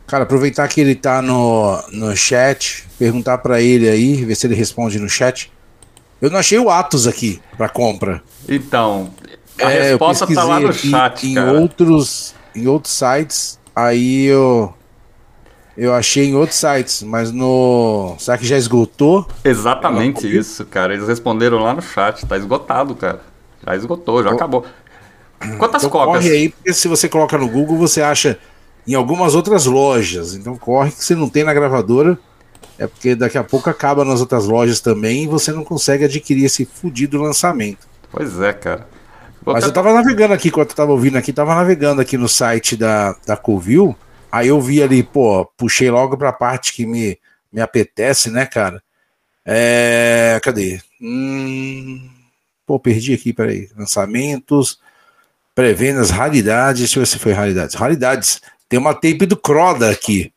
Cara, 0.07 0.24
aproveitar 0.24 0.68
que 0.68 0.80
ele 0.80 0.95
tá 0.95 1.22
no, 1.22 1.82
no 1.93 2.16
chat, 2.16 2.87
perguntar 2.99 3.39
pra 3.39 3.61
ele 3.61 3.89
aí, 3.89 4.24
ver 4.24 4.35
se 4.35 4.47
ele 4.47 4.55
responde 4.55 4.99
no 4.99 5.09
chat. 5.09 5.51
Eu 6.25 6.31
não 6.31 6.39
achei 6.39 6.59
o 6.59 6.70
Atos 6.70 7.07
aqui 7.07 7.41
pra 7.57 7.68
compra. 7.68 8.22
Então, 8.49 9.11
a 9.61 9.70
É, 9.70 9.91
resposta 9.91 10.27
tá 10.27 10.45
lá 10.45 10.61
no 10.61 10.68
aqui 10.68 10.89
chat, 10.91 11.27
em 11.27 11.35
cara. 11.35 11.53
outros 11.53 12.35
em 12.55 12.66
outros 12.68 12.93
sites, 12.95 13.59
aí 13.75 14.27
eu 14.27 14.72
eu 15.77 15.93
achei 15.93 16.27
em 16.27 16.35
outros 16.37 16.59
sites, 16.59 17.03
mas 17.03 17.33
no 17.33 18.14
será 18.18 18.39
que 18.39 18.47
já 18.47 18.57
esgotou? 18.57 19.27
Exatamente 19.45 20.27
isso, 20.27 20.64
cara. 20.66 20.95
Eles 20.95 21.09
responderam 21.09 21.59
lá 21.59 21.75
no 21.75 21.83
chat. 21.83 22.25
Tá 22.27 22.37
esgotado, 22.37 22.95
cara. 22.95 23.20
Já 23.66 23.75
esgotou, 23.77 24.22
já 24.22 24.31
acabou. 24.31 24.64
Quantas 25.59 25.83
Então 25.83 25.91
cópias? 25.91 26.25
corre 26.25 26.31
aí, 26.31 26.49
porque 26.51 26.72
se 26.72 26.89
você 26.89 27.09
coloca 27.09 27.37
no 27.37 27.49
Google, 27.49 27.77
você 27.77 28.01
acha 28.03 28.39
em 28.87 28.95
algumas 28.95 29.35
outras 29.35 29.66
lojas. 29.66 30.35
Então 30.35 30.57
corre 30.57 30.91
que 30.93 31.05
você 31.05 31.14
não 31.14 31.29
tem 31.29 31.45
na 31.45 31.53
gravadora. 31.55 32.18
É 32.79 32.87
porque 32.87 33.14
daqui 33.14 33.39
a 33.39 33.45
pouco 33.45 33.70
acaba 33.70 34.05
nas 34.05 34.20
outras 34.20 34.47
lojas 34.47 34.81
também 34.81 35.25
e 35.25 35.27
você 35.29 35.53
não 35.53 35.62
consegue 35.64 36.05
adquirir 36.05 36.45
esse 36.45 36.64
fudido 36.64 37.20
lançamento. 37.22 37.87
Pois 38.11 38.41
é, 38.41 38.53
cara. 38.53 38.89
Vou 39.43 39.55
Mas 39.55 39.64
até- 39.64 39.70
eu 39.70 39.75
tava 39.75 39.93
navegando 39.93 40.35
aqui, 40.35 40.49
enquanto 40.49 40.70
eu 40.70 40.77
tava 40.77 40.93
ouvindo 40.93 41.16
aqui, 41.16 41.33
tava 41.33 41.55
navegando 41.55 42.01
aqui 42.01 42.16
no 42.16 42.29
site 42.29 42.77
da, 42.77 43.14
da 43.27 43.37
Covil. 43.37 43.95
Aí 44.33 44.49
eu 44.49 44.61
vi 44.61 44.83
ali, 44.83 45.03
pô, 45.03 45.45
puxei 45.57 45.91
logo 45.91 46.16
pra 46.16 46.33
parte 46.33 46.72
que 46.72 46.85
me, 46.87 47.16
me 47.53 47.61
apetece, 47.61 48.31
né, 48.31 48.45
cara? 48.47 48.83
É. 49.45 50.41
Cadê? 50.43 50.81
Hum, 51.01 52.09
pô, 52.66 52.81
perdi 52.81 53.12
aqui, 53.14 53.33
peraí. 53.33 53.68
Lançamentos, 53.77 54.81
pré-vendas, 55.55 56.11
raridades. 56.11 56.81
Deixa 56.81 56.99
eu 56.99 57.03
ver 57.03 57.07
se 57.07 57.18
foi 57.18 57.33
raridades. 57.33 57.75
Raridades. 57.77 58.41
Tem 58.68 58.79
uma 58.81 58.95
tape 58.95 59.27
do 59.27 59.37
Croda 59.37 59.91
aqui. 59.91 60.33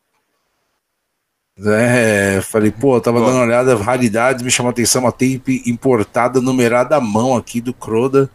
É, 1.66 2.39
falei, 2.41 2.70
pô, 2.70 3.01
tava 3.01 3.20
Pô. 3.20 3.26
dando 3.26 3.36
uma 3.36 3.45
olhada, 3.45 3.76
raridades, 3.76 4.43
me 4.43 4.51
chamou 4.51 4.70
a 4.70 4.72
atenção 4.72 5.01
uma 5.03 5.12
tape 5.12 5.64
importada, 5.66 6.39
numerada 6.39 6.95
à 6.95 7.01
mão 7.01 7.36
aqui 7.36 7.60
do 7.60 7.74
Croda. 7.74 8.30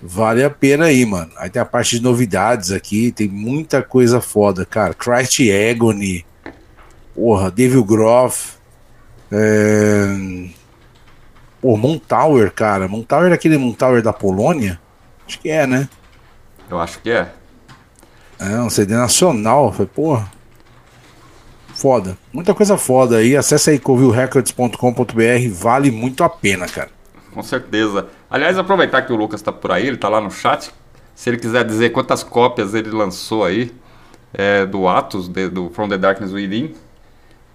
Vale 0.00 0.42
a 0.44 0.50
pena 0.50 0.86
aí, 0.86 1.04
mano. 1.04 1.30
Aí 1.36 1.50
tem 1.50 1.62
a 1.62 1.64
parte 1.64 1.96
de 1.96 2.02
novidades 2.02 2.70
aqui, 2.72 3.12
tem 3.12 3.28
muita 3.28 3.82
coisa 3.82 4.20
foda, 4.20 4.64
cara. 4.64 4.94
Christ 4.94 5.40
Agony, 5.70 6.24
porra, 7.14 7.50
Devil 7.50 7.84
Groff, 7.84 8.54
é... 9.30 10.48
pô, 11.60 11.76
Montower, 11.76 12.52
cara. 12.52 12.86
Montower 12.86 13.30
é 13.30 13.34
aquele 13.34 13.58
Montower 13.58 14.02
da 14.02 14.12
Polônia? 14.12 14.80
Acho 15.26 15.40
que 15.40 15.50
é, 15.50 15.66
né? 15.66 15.88
Eu 16.70 16.80
acho 16.80 17.00
que 17.00 17.10
é. 17.10 17.32
É, 18.38 18.60
um 18.60 18.70
CD 18.70 18.94
nacional. 18.94 19.72
Falei, 19.72 19.90
porra. 19.92 20.30
Foda. 21.82 22.16
Muita 22.32 22.54
coisa 22.54 22.78
foda 22.78 23.16
aí. 23.16 23.36
Acesse 23.36 23.70
aí 23.70 23.78
covilrecords.com.br. 23.80 25.48
Vale 25.52 25.90
muito 25.90 26.22
a 26.22 26.28
pena, 26.28 26.66
cara. 26.68 26.88
Com 27.34 27.42
certeza. 27.42 28.06
Aliás, 28.30 28.56
aproveitar 28.56 29.02
que 29.02 29.12
o 29.12 29.16
Lucas 29.16 29.42
tá 29.42 29.50
por 29.50 29.72
aí, 29.72 29.88
ele 29.88 29.96
tá 29.96 30.08
lá 30.08 30.20
no 30.20 30.30
chat. 30.30 30.70
Se 31.12 31.28
ele 31.28 31.38
quiser 31.38 31.64
dizer 31.64 31.90
quantas 31.90 32.22
cópias 32.22 32.72
ele 32.72 32.90
lançou 32.90 33.44
aí 33.44 33.72
é, 34.32 34.64
do 34.64 34.86
Atos, 34.86 35.28
de- 35.28 35.48
do 35.48 35.70
From 35.70 35.88
the 35.88 35.98
Darkness 35.98 36.30
Within. 36.32 36.72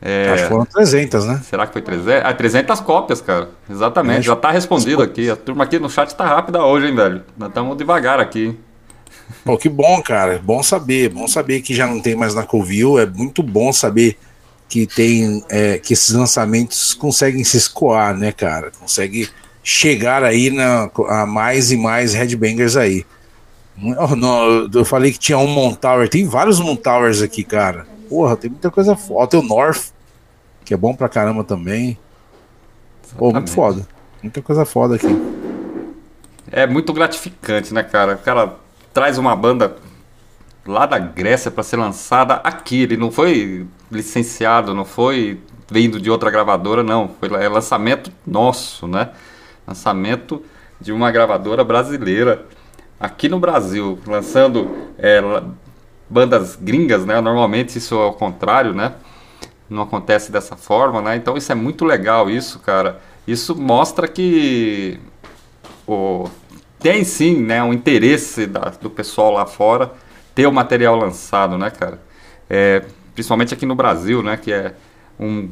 É, 0.02 0.30
Acho 0.34 0.44
que 0.44 0.50
foram 0.50 0.66
300, 0.66 1.26
né? 1.26 1.42
Será 1.44 1.66
que 1.66 1.74
foi 1.74 1.82
300? 1.82 2.26
Ah, 2.30 2.34
300 2.34 2.80
cópias, 2.82 3.22
cara. 3.22 3.50
Exatamente, 3.70 4.20
É, 4.20 4.24
já 4.24 4.36
tá 4.36 4.52
respondido 4.52 5.02
aqui. 5.02 5.30
A 5.30 5.36
turma 5.38 5.64
aqui 5.64 5.80
no 5.80 5.90
chat 5.90 6.14
tá 6.14 6.26
rápida 6.26 6.62
hoje, 6.64 6.88
hein, 6.88 6.96
velho. 6.96 7.24
Nós 7.38 7.48
estamos 7.50 7.78
devagar 7.78 8.20
aqui. 8.20 8.46
hein? 8.48 8.60
Pô, 9.44 9.58
que 9.58 9.70
bom, 9.70 10.02
cara. 10.02 10.40
Bom 10.44 10.62
saber. 10.64 11.10
Bom 11.10 11.28
saber 11.28 11.62
que 11.62 11.74
já 11.74 11.88
não 11.88 12.00
tem 12.00 12.16
mais 12.16 12.34
na 12.34 12.44
Covil. 12.44 13.00
É 13.00 13.06
muito 13.06 13.42
bom 13.44 13.72
saber 13.72 14.18
que 14.70 14.86
tem 14.86 15.44
é, 15.50 15.78
que 15.78 15.94
esses 15.94 16.12
lançamentos 16.12 16.94
conseguem 16.94 17.44
se 17.44 17.58
escoar, 17.58 18.16
né, 18.16 18.32
cara? 18.32 18.72
Consegue 18.78 19.30
chegar 19.64 20.24
aí 20.24 20.50
na, 20.50 20.90
a 21.10 21.26
mais 21.26 21.72
e 21.72 21.78
mais 21.78 22.14
headbangers 22.14 22.76
aí. 22.76 23.06
Oh, 24.00 24.16
não, 24.16 24.70
eu 24.74 24.84
falei 24.84 25.12
que 25.12 25.20
tinha 25.20 25.38
um 25.38 25.48
Montower. 25.48 26.10
Tem 26.10 26.26
vários 26.26 26.60
Montowers 26.60 27.22
aqui, 27.22 27.44
cara. 27.44 27.86
Porra, 28.10 28.36
tem 28.36 28.50
muita 28.50 28.72
coisa 28.72 28.96
foda. 28.96 29.28
Tem 29.28 29.40
o 29.40 29.44
North, 29.44 29.92
que 30.66 30.74
é 30.74 30.78
bom 30.78 30.96
pra 30.96 31.08
caramba 31.08 31.44
também. 31.44 31.98
Pô, 33.18 33.32
muito 33.32 33.52
foda. 33.52 33.88
Muita 34.22 34.42
coisa 34.42 34.66
foda 34.66 34.96
aqui. 34.96 35.08
É 36.52 36.66
muito 36.66 36.92
gratificante, 36.92 37.74
né, 37.74 37.84
cara? 37.84 38.16
O 38.16 38.20
cara 38.20 38.56
traz 38.98 39.20
uma 39.20 39.36
banda 39.36 39.76
lá 40.66 40.88
da 40.88 40.98
Grécia 40.98 41.52
para 41.52 41.62
ser 41.62 41.78
lançada 41.78 42.42
aqui. 42.44 42.82
Ele 42.82 42.98
não 42.98 43.12
foi 43.12 43.68
licenciado, 43.92 44.74
não 44.74 44.86
foi 44.86 45.40
vindo 45.70 46.02
de 46.02 46.10
outra 46.10 46.32
gravadora, 46.32 46.82
não. 46.82 47.08
Foi 47.20 47.30
é 47.40 47.48
lançamento 47.48 48.12
nosso, 48.26 48.88
né? 48.88 49.12
Lançamento 49.68 50.42
de 50.82 50.92
uma 50.92 51.12
gravadora 51.12 51.64
brasileira 51.64 52.48
aqui 53.00 53.30
no 53.30 53.40
Brasil, 53.40 54.00
lançando 54.08 54.90
é, 54.98 55.22
bandas 56.10 56.56
gringas, 56.56 57.06
né? 57.06 57.22
Normalmente 57.22 57.78
isso 57.78 57.94
é 57.94 58.04
o 58.04 58.14
contrário, 58.14 58.74
né? 58.74 58.94
Não 59.70 59.84
acontece 59.84 60.32
dessa 60.32 60.56
forma, 60.56 61.04
né? 61.04 61.16
Então 61.16 61.38
isso 61.38 61.52
é 61.52 61.56
muito 61.56 61.86
legal, 61.86 62.32
isso, 62.32 62.58
cara. 62.58 63.00
Isso 63.28 63.56
mostra 63.56 64.08
que 64.08 65.00
o, 65.86 66.28
tem 66.80 67.04
sim, 67.04 67.42
né, 67.42 67.64
um 67.64 67.74
interesse 67.74 68.46
da- 68.46 68.72
do 68.82 68.90
pessoal 68.90 69.32
lá 69.32 69.46
fora 69.46 69.92
ter 70.36 70.46
o 70.48 70.52
material 70.52 70.96
lançado, 70.96 71.58
né, 71.58 71.70
cara? 71.70 72.00
É, 72.50 72.84
principalmente 73.14 73.54
aqui 73.54 73.66
no 73.66 73.76
Brasil, 73.76 74.22
né, 74.22 74.38
que 74.38 74.52
é 74.52 74.74
um 75.20 75.50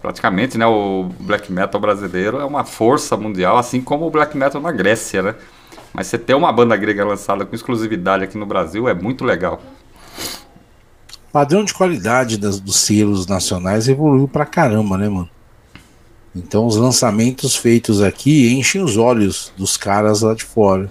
praticamente, 0.00 0.58
né, 0.58 0.66
o 0.66 1.10
black 1.20 1.52
metal 1.52 1.80
brasileiro 1.80 2.38
é 2.40 2.44
uma 2.44 2.64
força 2.64 3.16
mundial, 3.16 3.56
assim 3.56 3.80
como 3.80 4.04
o 4.06 4.10
black 4.10 4.36
metal 4.36 4.60
na 4.60 4.72
Grécia, 4.72 5.22
né? 5.22 5.34
Mas 5.94 6.08
você 6.08 6.18
ter 6.18 6.34
uma 6.34 6.52
banda 6.52 6.76
grega 6.76 7.04
lançada 7.04 7.46
com 7.46 7.54
exclusividade 7.54 8.24
aqui 8.24 8.36
no 8.36 8.46
Brasil 8.46 8.88
é 8.88 8.94
muito 8.94 9.24
legal. 9.24 9.60
padrão 11.32 11.64
de 11.64 11.72
qualidade 11.72 12.36
das- 12.38 12.60
dos 12.60 12.76
selos 12.76 13.26
nacionais 13.26 13.88
evoluiu 13.88 14.28
pra 14.28 14.44
caramba, 14.44 14.98
né, 14.98 15.08
mano? 15.08 15.30
Então 16.34 16.66
os 16.66 16.76
lançamentos 16.76 17.54
feitos 17.56 18.00
aqui 18.00 18.52
enchem 18.54 18.82
os 18.82 18.96
olhos 18.96 19.52
dos 19.56 19.76
caras 19.76 20.22
lá 20.22 20.34
de 20.34 20.44
fora. 20.44 20.90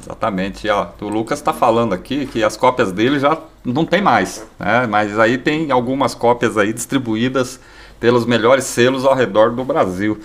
Exatamente, 0.00 0.68
ó. 0.68 0.88
O 1.00 1.08
Lucas 1.08 1.38
está 1.38 1.52
falando 1.52 1.92
aqui 1.92 2.26
que 2.26 2.42
as 2.42 2.56
cópias 2.56 2.90
dele 2.90 3.20
já 3.20 3.38
não 3.64 3.84
tem 3.86 4.02
mais, 4.02 4.44
né? 4.58 4.86
Mas 4.88 5.16
aí 5.18 5.38
tem 5.38 5.70
algumas 5.70 6.14
cópias 6.14 6.58
aí 6.58 6.72
distribuídas 6.72 7.60
pelos 8.00 8.26
melhores 8.26 8.64
selos 8.64 9.04
ao 9.04 9.14
redor 9.14 9.52
do 9.52 9.64
Brasil, 9.64 10.20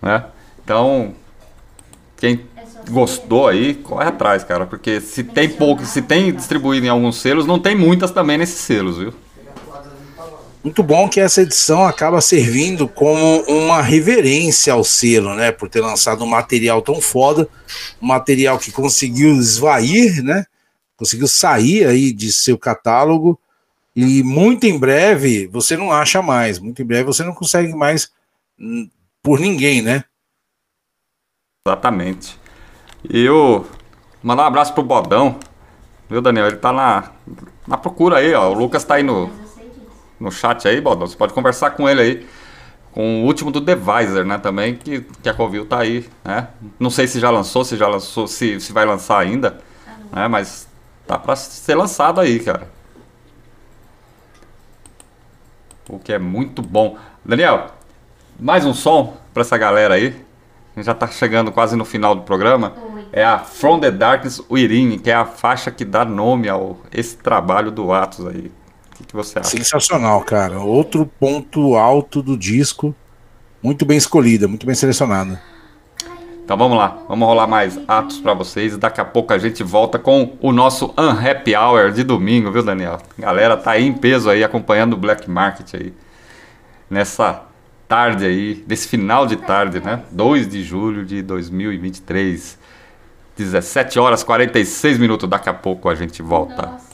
né? 0.00 0.24
Então, 0.64 1.14
quem 2.16 2.40
gostou 2.90 3.46
aí, 3.46 3.74
corre 3.74 4.08
atrás, 4.08 4.42
cara, 4.42 4.66
porque 4.66 5.00
se 5.00 5.22
tem 5.22 5.48
pouco, 5.48 5.84
se 5.84 6.02
tem 6.02 6.32
distribuído 6.32 6.86
em 6.86 6.88
alguns 6.88 7.20
selos, 7.20 7.46
não 7.46 7.60
tem 7.60 7.76
muitas 7.76 8.10
também 8.10 8.36
nesses 8.36 8.58
selos, 8.58 8.98
viu? 8.98 9.14
Muito 10.62 10.80
bom 10.80 11.08
que 11.08 11.18
essa 11.18 11.42
edição 11.42 11.84
acaba 11.84 12.20
servindo 12.20 12.86
como 12.86 13.40
uma 13.48 13.82
reverência 13.82 14.72
ao 14.72 14.84
selo, 14.84 15.34
né? 15.34 15.50
Por 15.50 15.68
ter 15.68 15.80
lançado 15.80 16.22
um 16.22 16.28
material 16.28 16.80
tão 16.80 17.00
foda, 17.00 17.48
um 18.00 18.06
material 18.06 18.58
que 18.58 18.70
conseguiu 18.70 19.34
esvair, 19.34 20.22
né? 20.22 20.44
Conseguiu 20.96 21.26
sair 21.26 21.84
aí 21.86 22.12
de 22.12 22.32
seu 22.32 22.56
catálogo 22.56 23.40
E 23.96 24.22
muito 24.22 24.64
em 24.64 24.78
breve 24.78 25.48
você 25.48 25.76
não 25.76 25.90
acha 25.90 26.22
mais. 26.22 26.60
Muito 26.60 26.80
em 26.80 26.84
breve 26.84 27.04
você 27.04 27.24
não 27.24 27.34
consegue 27.34 27.74
mais 27.74 28.12
hum, 28.58 28.88
por 29.20 29.40
ninguém, 29.40 29.82
né? 29.82 30.04
Exatamente. 31.66 32.38
E 33.10 33.20
eu 33.24 33.66
mandar 34.22 34.44
um 34.44 34.46
abraço 34.46 34.72
pro 34.74 34.82
Bodão. 34.82 35.40
Viu, 36.08 36.22
Daniel? 36.22 36.46
Ele 36.46 36.56
tá 36.56 36.72
na, 36.72 37.10
na 37.66 37.76
procura 37.76 38.18
aí, 38.18 38.32
ó. 38.32 38.50
O 38.50 38.54
Lucas 38.54 38.84
tá 38.84 38.94
aí 38.94 39.02
no, 39.02 39.30
no 40.22 40.30
chat 40.30 40.66
aí, 40.68 40.80
Bodão. 40.80 41.06
Você 41.06 41.16
pode 41.16 41.32
conversar 41.32 41.70
com 41.70 41.88
ele 41.88 42.00
aí. 42.00 42.26
Com 42.92 43.22
o 43.22 43.26
último 43.26 43.50
do 43.50 43.60
Deviser, 43.60 44.24
né? 44.24 44.38
Também, 44.38 44.76
que, 44.76 45.00
que 45.00 45.28
a 45.28 45.34
Covil 45.34 45.66
tá 45.66 45.80
aí, 45.80 46.08
né? 46.24 46.48
Não 46.78 46.90
sei 46.90 47.06
se 47.06 47.18
já 47.18 47.30
lançou, 47.30 47.64
se 47.64 47.76
já 47.76 47.88
lançou, 47.88 48.26
se, 48.26 48.60
se 48.60 48.72
vai 48.72 48.84
lançar 48.84 49.18
ainda, 49.18 49.58
né? 50.12 50.28
Mas 50.28 50.68
tá 51.06 51.18
pra 51.18 51.34
ser 51.34 51.74
lançado 51.74 52.20
aí, 52.20 52.38
cara. 52.38 52.70
O 55.88 55.98
que 55.98 56.12
é 56.12 56.18
muito 56.18 56.62
bom. 56.62 56.96
Daniel, 57.24 57.68
mais 58.38 58.64
um 58.64 58.74
som 58.74 59.16
pra 59.32 59.40
essa 59.40 59.56
galera 59.56 59.94
aí. 59.94 60.08
A 60.74 60.78
gente 60.78 60.86
já 60.86 60.94
tá 60.94 61.06
chegando 61.06 61.50
quase 61.50 61.76
no 61.76 61.84
final 61.84 62.14
do 62.14 62.22
programa. 62.22 62.74
É 63.10 63.24
a 63.24 63.38
From 63.38 63.80
the 63.80 63.90
Darkness 63.90 64.42
Within, 64.50 64.98
que 64.98 65.10
é 65.10 65.14
a 65.14 65.24
faixa 65.24 65.70
que 65.70 65.84
dá 65.84 66.04
nome 66.04 66.48
ao 66.48 66.78
esse 66.92 67.16
trabalho 67.16 67.70
do 67.70 67.92
Atos 67.92 68.26
aí. 68.26 68.50
Que, 69.02 69.08
que 69.08 69.16
você 69.16 69.38
acha? 69.38 69.50
Sensacional, 69.50 70.22
cara. 70.22 70.60
Outro 70.60 71.04
ponto 71.04 71.76
alto 71.76 72.22
do 72.22 72.36
disco. 72.36 72.94
Muito 73.62 73.84
bem 73.84 73.96
escolhida, 73.96 74.48
muito 74.48 74.66
bem 74.66 74.74
selecionada. 74.74 75.40
Então 76.44 76.56
vamos 76.56 76.76
lá, 76.76 76.98
vamos 77.08 77.26
rolar 77.26 77.46
mais 77.46 77.78
atos 77.86 78.18
pra 78.18 78.34
vocês. 78.34 78.76
Daqui 78.76 79.00
a 79.00 79.04
pouco 79.04 79.32
a 79.32 79.38
gente 79.38 79.62
volta 79.62 79.98
com 79.98 80.36
o 80.40 80.52
nosso 80.52 80.92
Unhappy 80.98 81.54
Hour 81.54 81.92
de 81.92 82.02
domingo, 82.02 82.50
viu, 82.50 82.64
Daniel? 82.64 82.98
Galera 83.16 83.56
tá 83.56 83.72
aí 83.72 83.86
em 83.86 83.92
peso 83.92 84.28
aí 84.28 84.42
acompanhando 84.42 84.94
o 84.94 84.96
Black 84.96 85.30
Market 85.30 85.74
aí. 85.74 85.94
Nessa 86.90 87.44
tarde 87.86 88.26
aí, 88.26 88.54
desse 88.66 88.88
final 88.88 89.26
de 89.26 89.36
tarde, 89.36 89.78
né? 89.78 90.02
2 90.10 90.48
de 90.48 90.64
julho 90.64 91.04
de 91.04 91.22
2023. 91.22 92.58
17 93.36 93.98
horas 93.98 94.24
46 94.24 94.98
minutos. 94.98 95.28
Daqui 95.28 95.48
a 95.48 95.54
pouco 95.54 95.88
a 95.88 95.94
gente 95.94 96.20
volta. 96.22 96.62
Black 96.62 96.91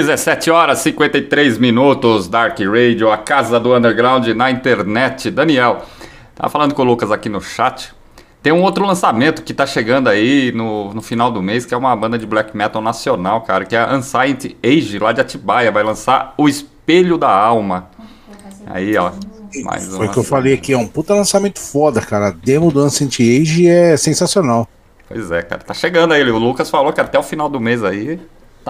17 0.00 0.50
horas 0.50 0.80
e 0.80 0.84
53 0.84 1.58
minutos, 1.58 2.26
Dark 2.26 2.58
Radio, 2.58 3.10
a 3.10 3.18
casa 3.18 3.60
do 3.60 3.76
underground 3.76 4.26
na 4.28 4.50
internet. 4.50 5.30
Daniel, 5.30 5.82
tava 6.34 6.48
falando 6.48 6.74
com 6.74 6.80
o 6.80 6.84
Lucas 6.86 7.12
aqui 7.12 7.28
no 7.28 7.38
chat. 7.38 7.92
Tem 8.42 8.50
um 8.50 8.62
outro 8.62 8.86
lançamento 8.86 9.42
que 9.42 9.52
tá 9.52 9.66
chegando 9.66 10.08
aí 10.08 10.52
no, 10.52 10.94
no 10.94 11.02
final 11.02 11.30
do 11.30 11.42
mês, 11.42 11.66
que 11.66 11.74
é 11.74 11.76
uma 11.76 11.94
banda 11.94 12.16
de 12.16 12.24
black 12.24 12.56
metal 12.56 12.80
nacional, 12.80 13.42
cara, 13.42 13.66
que 13.66 13.76
é 13.76 13.78
a 13.78 13.94
Unsigned 13.94 14.56
Age, 14.64 14.98
lá 14.98 15.12
de 15.12 15.20
Atibaia. 15.20 15.70
Vai 15.70 15.82
lançar 15.82 16.32
O 16.38 16.48
Espelho 16.48 17.18
da 17.18 17.30
Alma. 17.30 17.90
Aí, 18.66 18.96
ó. 18.96 19.12
Mais 19.64 19.94
Foi 19.94 20.06
o 20.06 20.10
que 20.10 20.18
eu 20.18 20.24
falei 20.24 20.54
aqui, 20.54 20.72
é 20.72 20.78
um 20.78 20.86
puta 20.86 21.14
lançamento 21.14 21.60
foda, 21.60 22.00
cara. 22.00 22.28
A 22.28 22.30
demo 22.30 22.72
do 22.72 22.80
Ancient 22.80 23.20
Age 23.20 23.68
é 23.68 23.98
sensacional. 23.98 24.66
Pois 25.06 25.30
é, 25.30 25.42
cara. 25.42 25.60
Tá 25.60 25.74
chegando 25.74 26.14
aí. 26.14 26.22
O 26.22 26.38
Lucas 26.38 26.70
falou 26.70 26.90
que 26.90 27.00
até 27.02 27.18
o 27.18 27.22
final 27.22 27.50
do 27.50 27.60
mês 27.60 27.84
aí 27.84 28.18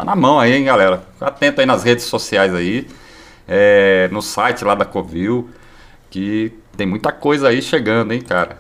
tá 0.00 0.04
na 0.04 0.16
mão 0.16 0.38
aí, 0.40 0.52
hein, 0.54 0.64
galera. 0.64 1.02
Fica 1.14 1.26
atento 1.26 1.60
aí 1.60 1.66
nas 1.66 1.82
redes 1.82 2.04
sociais 2.04 2.54
aí. 2.54 2.86
É, 3.46 4.08
no 4.12 4.22
site 4.22 4.64
lá 4.64 4.74
da 4.74 4.84
Covil. 4.84 5.48
Que 6.08 6.52
tem 6.76 6.86
muita 6.86 7.12
coisa 7.12 7.48
aí 7.48 7.60
chegando, 7.62 8.12
hein, 8.12 8.20
cara. 8.20 8.56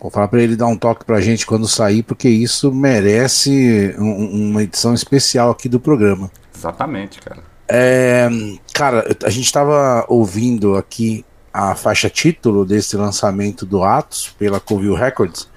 Vou 0.00 0.10
falar 0.10 0.28
pra 0.28 0.40
ele 0.42 0.56
dar 0.56 0.66
um 0.66 0.76
toque 0.76 1.04
pra 1.04 1.20
gente 1.20 1.46
quando 1.46 1.66
sair, 1.66 2.02
porque 2.02 2.28
isso 2.28 2.70
merece 2.72 3.94
um- 3.98 4.50
uma 4.50 4.62
edição 4.62 4.94
especial 4.94 5.50
aqui 5.50 5.68
do 5.68 5.80
programa. 5.80 6.30
Exatamente, 6.54 7.20
cara. 7.20 7.42
É, 7.68 8.28
cara, 8.72 9.04
a 9.24 9.30
gente 9.30 9.46
estava 9.46 10.04
ouvindo 10.08 10.76
aqui 10.76 11.24
a 11.52 11.74
faixa 11.74 12.08
título 12.08 12.64
desse 12.64 12.96
lançamento 12.96 13.66
do 13.66 13.82
Atos 13.82 14.32
pela 14.38 14.60
Covil 14.60 14.94
Records. 14.94 15.48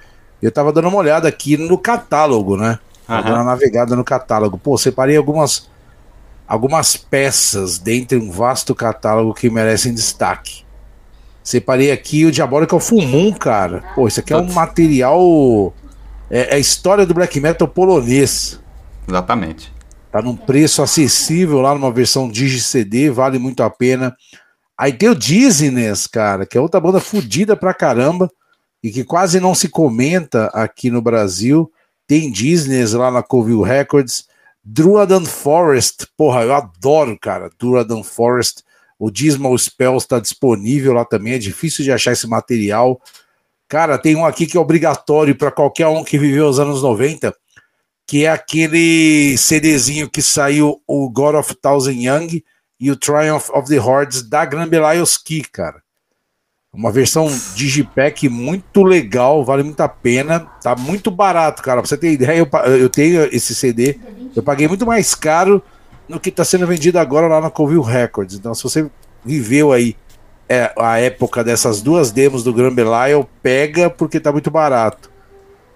Eu 0.42 0.50
tava 0.50 0.72
dando 0.72 0.88
uma 0.88 0.96
olhada 0.98 1.28
aqui 1.28 1.56
no 1.56 1.78
catálogo, 1.78 2.56
né? 2.56 2.78
Aham. 3.14 3.22
dando 3.22 3.34
uma 3.34 3.44
navegada 3.44 3.96
no 3.96 4.04
catálogo. 4.04 4.58
Pô, 4.58 4.76
separei 4.78 5.16
algumas 5.16 5.68
algumas 6.46 6.96
peças 6.96 7.78
dentre 7.78 8.18
um 8.18 8.30
vasto 8.30 8.74
catálogo 8.74 9.32
que 9.32 9.48
merecem 9.48 9.94
destaque. 9.94 10.64
Separei 11.44 11.92
aqui 11.92 12.26
o 12.26 12.32
Diabolical 12.32 12.80
Full 12.80 13.06
Moon, 13.06 13.32
cara. 13.32 13.84
Pô, 13.94 14.08
isso 14.08 14.20
aqui 14.20 14.32
é 14.32 14.36
um 14.36 14.52
material. 14.52 15.72
É, 16.28 16.52
é 16.52 16.54
a 16.56 16.58
história 16.58 17.06
do 17.06 17.14
black 17.14 17.38
metal 17.40 17.68
polonês. 17.68 18.60
Exatamente. 19.08 19.72
Tá 20.10 20.20
num 20.20 20.36
preço 20.36 20.82
acessível 20.82 21.60
lá 21.60 21.72
numa 21.72 21.92
versão 21.92 22.28
Digi 22.28 22.60
CD, 22.60 23.10
vale 23.10 23.38
muito 23.38 23.62
a 23.62 23.70
pena. 23.70 24.14
Aí 24.76 24.92
tem 24.92 25.08
o 25.08 25.14
Dizziness, 25.14 26.06
cara, 26.06 26.44
que 26.44 26.58
é 26.58 26.60
outra 26.60 26.80
banda 26.80 26.98
fodida 27.00 27.56
pra 27.56 27.72
caramba 27.72 28.28
e 28.82 28.90
que 28.90 29.04
quase 29.04 29.38
não 29.38 29.54
se 29.54 29.68
comenta 29.68 30.46
aqui 30.46 30.90
no 30.90 31.00
Brasil. 31.00 31.70
Tem 32.10 32.28
Dizziness 32.28 32.92
lá 32.92 33.08
na 33.08 33.22
Covil 33.22 33.62
Records. 33.62 34.24
Druadan 34.64 35.24
Forest, 35.24 36.08
porra, 36.16 36.42
eu 36.42 36.52
adoro, 36.52 37.16
cara, 37.16 37.48
Druadan 37.56 38.02
Forest. 38.02 38.64
O 38.98 39.12
Dismal 39.12 39.56
Spells 39.56 40.06
está 40.06 40.18
disponível 40.18 40.92
lá 40.92 41.04
também, 41.04 41.34
é 41.34 41.38
difícil 41.38 41.84
de 41.84 41.92
achar 41.92 42.10
esse 42.10 42.26
material. 42.26 43.00
Cara, 43.68 43.96
tem 43.96 44.16
um 44.16 44.26
aqui 44.26 44.44
que 44.44 44.56
é 44.56 44.60
obrigatório 44.60 45.36
para 45.36 45.52
qualquer 45.52 45.86
um 45.86 46.02
que 46.02 46.18
viveu 46.18 46.48
os 46.48 46.58
anos 46.58 46.82
90, 46.82 47.32
que 48.04 48.24
é 48.24 48.28
aquele 48.28 49.38
CDzinho 49.38 50.10
que 50.10 50.20
saiu 50.20 50.82
o 50.88 51.08
God 51.08 51.36
of 51.36 51.54
Thousand 51.54 51.92
Young 51.92 52.42
e 52.80 52.90
o 52.90 52.96
Triumph 52.96 53.50
of 53.50 53.68
the 53.68 53.78
Hordes 53.78 54.28
da 54.28 54.44
Granbelioski, 54.44 55.42
cara. 55.42 55.80
Uma 56.72 56.92
versão 56.92 57.26
digipack 57.56 58.28
muito 58.28 58.84
legal, 58.84 59.44
vale 59.44 59.64
muito 59.64 59.80
a 59.80 59.88
pena. 59.88 60.38
Tá 60.62 60.76
muito 60.76 61.10
barato, 61.10 61.62
cara. 61.62 61.80
Pra 61.80 61.88
você 61.88 61.96
ter 61.96 62.12
ideia, 62.12 62.38
eu, 62.38 62.48
eu 62.78 62.88
tenho 62.88 63.24
esse 63.34 63.56
CD. 63.56 63.98
Eu 64.36 64.42
paguei 64.42 64.68
muito 64.68 64.86
mais 64.86 65.14
caro 65.14 65.60
no 66.08 66.20
que 66.20 66.30
tá 66.30 66.44
sendo 66.44 66.66
vendido 66.68 66.98
agora 66.98 67.26
lá 67.26 67.40
na 67.40 67.50
Covil 67.50 67.82
Records. 67.82 68.36
Então, 68.36 68.54
se 68.54 68.62
você 68.62 68.88
viveu 69.24 69.72
aí 69.72 69.96
é, 70.48 70.72
a 70.78 70.98
época 70.98 71.42
dessas 71.42 71.82
duas 71.82 72.12
demos 72.12 72.44
do 72.44 72.54
Grand 72.54 72.72
Belial, 72.72 73.28
pega 73.42 73.90
porque 73.90 74.20
tá 74.20 74.30
muito 74.30 74.50
barato. 74.50 75.10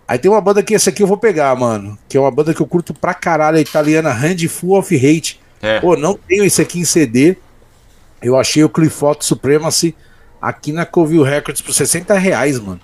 Aí 0.06 0.18
tem 0.18 0.30
uma 0.30 0.40
banda 0.40 0.62
que 0.62 0.74
esse 0.74 0.88
aqui 0.88 1.02
eu 1.02 1.08
vou 1.08 1.16
pegar, 1.16 1.56
mano. 1.56 1.98
Que 2.08 2.16
é 2.16 2.20
uma 2.20 2.30
banda 2.30 2.54
que 2.54 2.62
eu 2.62 2.66
curto 2.66 2.94
pra 2.94 3.14
caralho, 3.14 3.58
a 3.58 3.60
italiana 3.60 4.12
Handful 4.12 4.78
of 4.78 4.94
Hate. 4.94 5.40
É. 5.60 5.80
Pô, 5.80 5.96
não 5.96 6.14
tenho 6.14 6.44
esse 6.44 6.62
aqui 6.62 6.78
em 6.78 6.84
CD. 6.84 7.36
Eu 8.22 8.38
achei 8.38 8.62
o 8.62 8.68
Clifoto 8.68 9.24
Supremacy 9.24 9.92
aqui 10.48 10.72
na 10.72 10.84
Covil 10.86 11.22
Records 11.22 11.62
por 11.62 11.72
60 11.72 12.14
reais, 12.18 12.58
mano. 12.60 12.80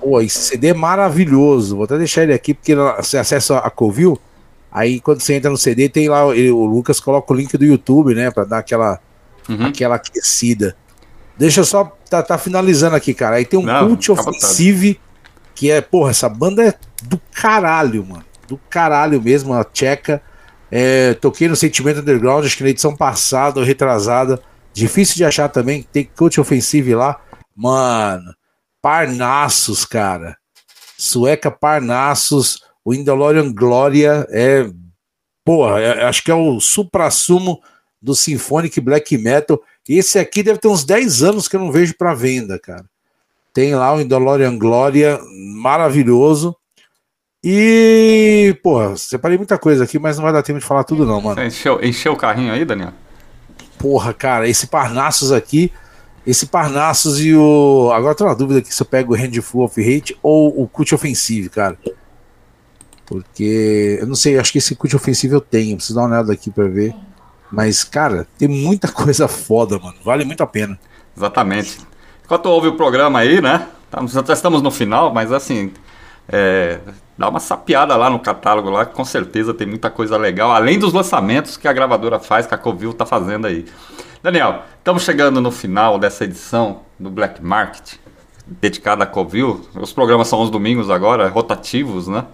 Pô, 0.00 0.20
esse 0.20 0.38
CD 0.38 0.68
é 0.68 0.74
maravilhoso. 0.74 1.76
Vou 1.76 1.84
até 1.84 1.96
deixar 1.98 2.22
ele 2.22 2.32
aqui, 2.34 2.52
porque 2.54 2.74
você 2.74 3.16
acessa 3.18 3.58
a 3.58 3.70
Covil. 3.70 4.18
Aí 4.70 5.00
quando 5.00 5.20
você 5.20 5.34
entra 5.34 5.50
no 5.50 5.56
CD, 5.56 5.88
tem 5.88 6.08
lá, 6.08 6.26
ele- 6.36 6.50
o 6.50 6.64
Lucas 6.64 7.00
coloca 7.00 7.32
o 7.32 7.36
link 7.36 7.56
do 7.56 7.64
YouTube, 7.64 8.14
né? 8.14 8.30
Pra 8.30 8.44
dar 8.44 8.58
aquela, 8.58 8.98
Uhum. 9.48 9.66
aquela 9.66 9.94
aquecida. 9.96 10.76
Deixa 11.38 11.60
eu 11.60 11.64
só 11.64 11.96
tá, 12.08 12.22
tá 12.22 12.38
finalizando 12.38 12.96
aqui, 12.96 13.14
cara. 13.14 13.36
Aí 13.36 13.44
tem 13.44 13.58
um 13.58 13.62
Não, 13.62 13.88
Cult. 13.88 14.10
Offensive, 14.12 15.00
que 15.54 15.70
é, 15.70 15.80
porra, 15.80 16.10
essa 16.10 16.28
banda 16.28 16.64
é 16.64 16.74
do 17.04 17.20
caralho, 17.32 18.04
mano. 18.04 18.24
Do 18.48 18.58
caralho 18.68 19.20
mesmo, 19.22 19.52
a 19.54 19.64
tcheca. 19.64 20.20
É, 20.70 21.14
toquei 21.14 21.46
no 21.48 21.54
Sentimento 21.56 22.00
Underground, 22.00 22.44
acho 22.44 22.56
que 22.56 22.62
na 22.64 22.70
edição 22.70 22.94
passada 22.96 23.60
ou 23.60 23.66
retrasada. 23.66 24.40
Difícil 24.74 25.16
de 25.16 25.24
achar 25.24 25.48
também, 25.48 25.82
tem 25.84 26.04
Cult 26.04 26.40
Offensive 26.40 26.94
lá. 26.94 27.20
Mano, 27.56 28.34
Parnassus, 28.82 29.84
cara. 29.84 30.36
Sueca 30.98 31.50
Parnassus, 31.50 32.60
o 32.84 32.92
Indolorian 32.92 33.52
Glória 33.52 34.26
é. 34.30 34.68
Porra, 35.44 35.80
é- 35.80 36.04
acho 36.04 36.24
que 36.24 36.30
é 36.30 36.34
o 36.34 36.58
supra-sumo 36.60 37.62
do 38.02 38.14
Symphonic 38.14 38.80
Black 38.80 39.16
Metal. 39.16 39.60
Esse 39.88 40.18
aqui 40.18 40.42
deve 40.42 40.58
ter 40.58 40.68
uns 40.68 40.84
10 40.84 41.22
anos 41.22 41.46
que 41.46 41.56
eu 41.56 41.60
não 41.60 41.70
vejo 41.70 41.94
para 41.96 42.14
venda, 42.14 42.58
cara. 42.58 42.84
Tem 43.52 43.74
lá 43.74 43.94
o 43.94 44.00
Indolorian 44.00 44.58
Glória, 44.58 45.20
maravilhoso. 45.62 46.56
E, 47.46 48.58
porra, 48.62 48.96
separei 48.96 49.36
muita 49.36 49.58
coisa 49.58 49.84
aqui, 49.84 49.98
mas 49.98 50.16
não 50.16 50.24
vai 50.24 50.32
dar 50.32 50.42
tempo 50.42 50.58
de 50.58 50.64
falar 50.64 50.82
tudo, 50.82 51.04
não, 51.04 51.20
mano. 51.20 51.42
Encheu, 51.42 51.78
encheu 51.84 52.14
o 52.14 52.16
carrinho 52.16 52.52
aí, 52.52 52.64
Daniel? 52.64 52.92
Porra, 53.84 54.14
cara, 54.14 54.48
esse 54.48 54.66
Parnassus 54.66 55.30
aqui, 55.30 55.70
esse 56.26 56.46
Parnassus 56.46 57.20
e 57.20 57.34
o. 57.34 57.90
Agora 57.92 58.14
tô 58.14 58.24
na 58.24 58.32
dúvida 58.32 58.60
aqui 58.60 58.74
se 58.74 58.80
eu 58.80 58.86
pego 58.86 59.12
o 59.12 59.14
Handful 59.16 59.62
of 59.62 59.78
Hate 59.78 60.16
ou 60.22 60.62
o 60.62 60.66
Cult 60.66 60.94
Offensive, 60.94 61.50
cara. 61.50 61.76
Porque 63.04 63.98
eu 64.00 64.06
não 64.06 64.14
sei, 64.14 64.38
acho 64.38 64.50
que 64.50 64.56
esse 64.56 64.74
Cult 64.74 64.96
Offensive 64.96 65.34
eu 65.34 65.40
tenho, 65.42 65.76
preciso 65.76 65.96
dar 65.96 66.06
uma 66.06 66.14
olhada 66.14 66.32
aqui 66.32 66.50
pra 66.50 66.64
ver. 66.66 66.94
Mas, 67.52 67.84
cara, 67.84 68.26
tem 68.38 68.48
muita 68.48 68.88
coisa 68.90 69.28
foda, 69.28 69.78
mano. 69.78 69.96
Vale 70.02 70.24
muito 70.24 70.42
a 70.42 70.46
pena. 70.46 70.78
Exatamente. 71.14 71.78
Enquanto 72.24 72.46
ouve 72.46 72.68
o 72.68 72.76
programa 72.76 73.18
aí, 73.18 73.42
né? 73.42 73.68
Estamos- 73.84 74.12
Já 74.12 74.32
estamos 74.32 74.62
no 74.62 74.70
final, 74.70 75.12
mas 75.12 75.30
assim, 75.30 75.72
é, 76.26 76.80
dá 77.16 77.28
uma 77.28 77.40
sapiada 77.40 77.96
lá 77.96 78.10
no 78.10 78.18
catálogo 78.18 78.70
lá, 78.70 78.84
que 78.84 78.94
com 78.94 79.04
certeza 79.04 79.54
tem 79.54 79.66
muita 79.66 79.90
coisa 79.90 80.16
legal, 80.16 80.50
além 80.50 80.78
dos 80.78 80.92
lançamentos 80.92 81.56
que 81.56 81.68
a 81.68 81.72
gravadora 81.72 82.18
faz, 82.18 82.46
que 82.46 82.54
a 82.54 82.58
Covil 82.58 82.92
tá 82.92 83.06
fazendo 83.06 83.46
aí. 83.46 83.66
Daniel, 84.22 84.62
estamos 84.78 85.02
chegando 85.02 85.40
no 85.40 85.50
final 85.50 85.98
dessa 85.98 86.24
edição 86.24 86.80
do 86.98 87.10
Black 87.10 87.42
Market, 87.44 87.94
dedicada 88.46 89.04
à 89.04 89.06
Covil. 89.06 89.66
Os 89.74 89.92
programas 89.92 90.28
são 90.28 90.40
os 90.40 90.50
domingos 90.50 90.90
agora, 90.90 91.28
rotativos, 91.28 92.08
né? 92.08 92.24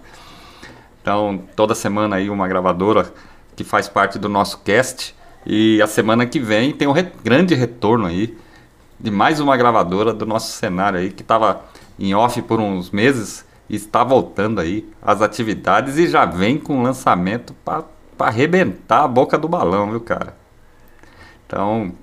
Então, 1.01 1.41
toda 1.55 1.73
semana 1.75 2.15
aí 2.17 2.29
uma 2.29 2.47
gravadora 2.47 3.11
que 3.55 3.63
faz 3.63 3.89
parte 3.89 4.19
do 4.19 4.29
nosso 4.29 4.59
cast. 4.59 5.15
E 5.45 5.81
a 5.81 5.87
semana 5.87 6.25
que 6.25 6.39
vem 6.39 6.71
tem 6.71 6.87
um 6.87 6.91
re- 6.91 7.11
grande 7.23 7.55
retorno 7.55 8.05
aí 8.05 8.37
de 8.99 9.09
mais 9.09 9.39
uma 9.39 9.57
gravadora 9.57 10.13
do 10.13 10.25
nosso 10.25 10.51
cenário 10.51 10.99
aí 10.99 11.09
que 11.09 11.23
estava 11.23 11.65
em 11.99 12.13
off 12.13 12.39
por 12.43 12.59
uns 12.59 12.91
meses 12.91 13.43
está 13.75 14.03
voltando 14.03 14.59
aí 14.59 14.87
às 15.01 15.21
atividades 15.21 15.97
e 15.97 16.07
já 16.07 16.25
vem 16.25 16.57
com 16.57 16.81
lançamento 16.81 17.53
para 17.65 17.85
arrebentar 18.19 19.03
a 19.03 19.07
boca 19.07 19.37
do 19.37 19.47
balão, 19.47 19.89
viu, 19.91 20.01
cara? 20.01 20.35
Então, 21.45 21.93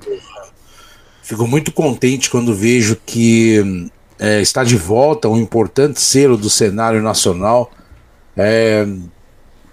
Fico 1.28 1.46
muito 1.46 1.70
contente 1.70 2.30
quando 2.30 2.54
vejo 2.54 2.96
que 3.04 3.90
é, 4.18 4.40
está 4.40 4.64
de 4.64 4.78
volta 4.78 5.28
um 5.28 5.36
importante 5.36 6.00
selo 6.00 6.38
do 6.38 6.48
cenário 6.48 7.02
nacional. 7.02 7.70
É, 8.34 8.86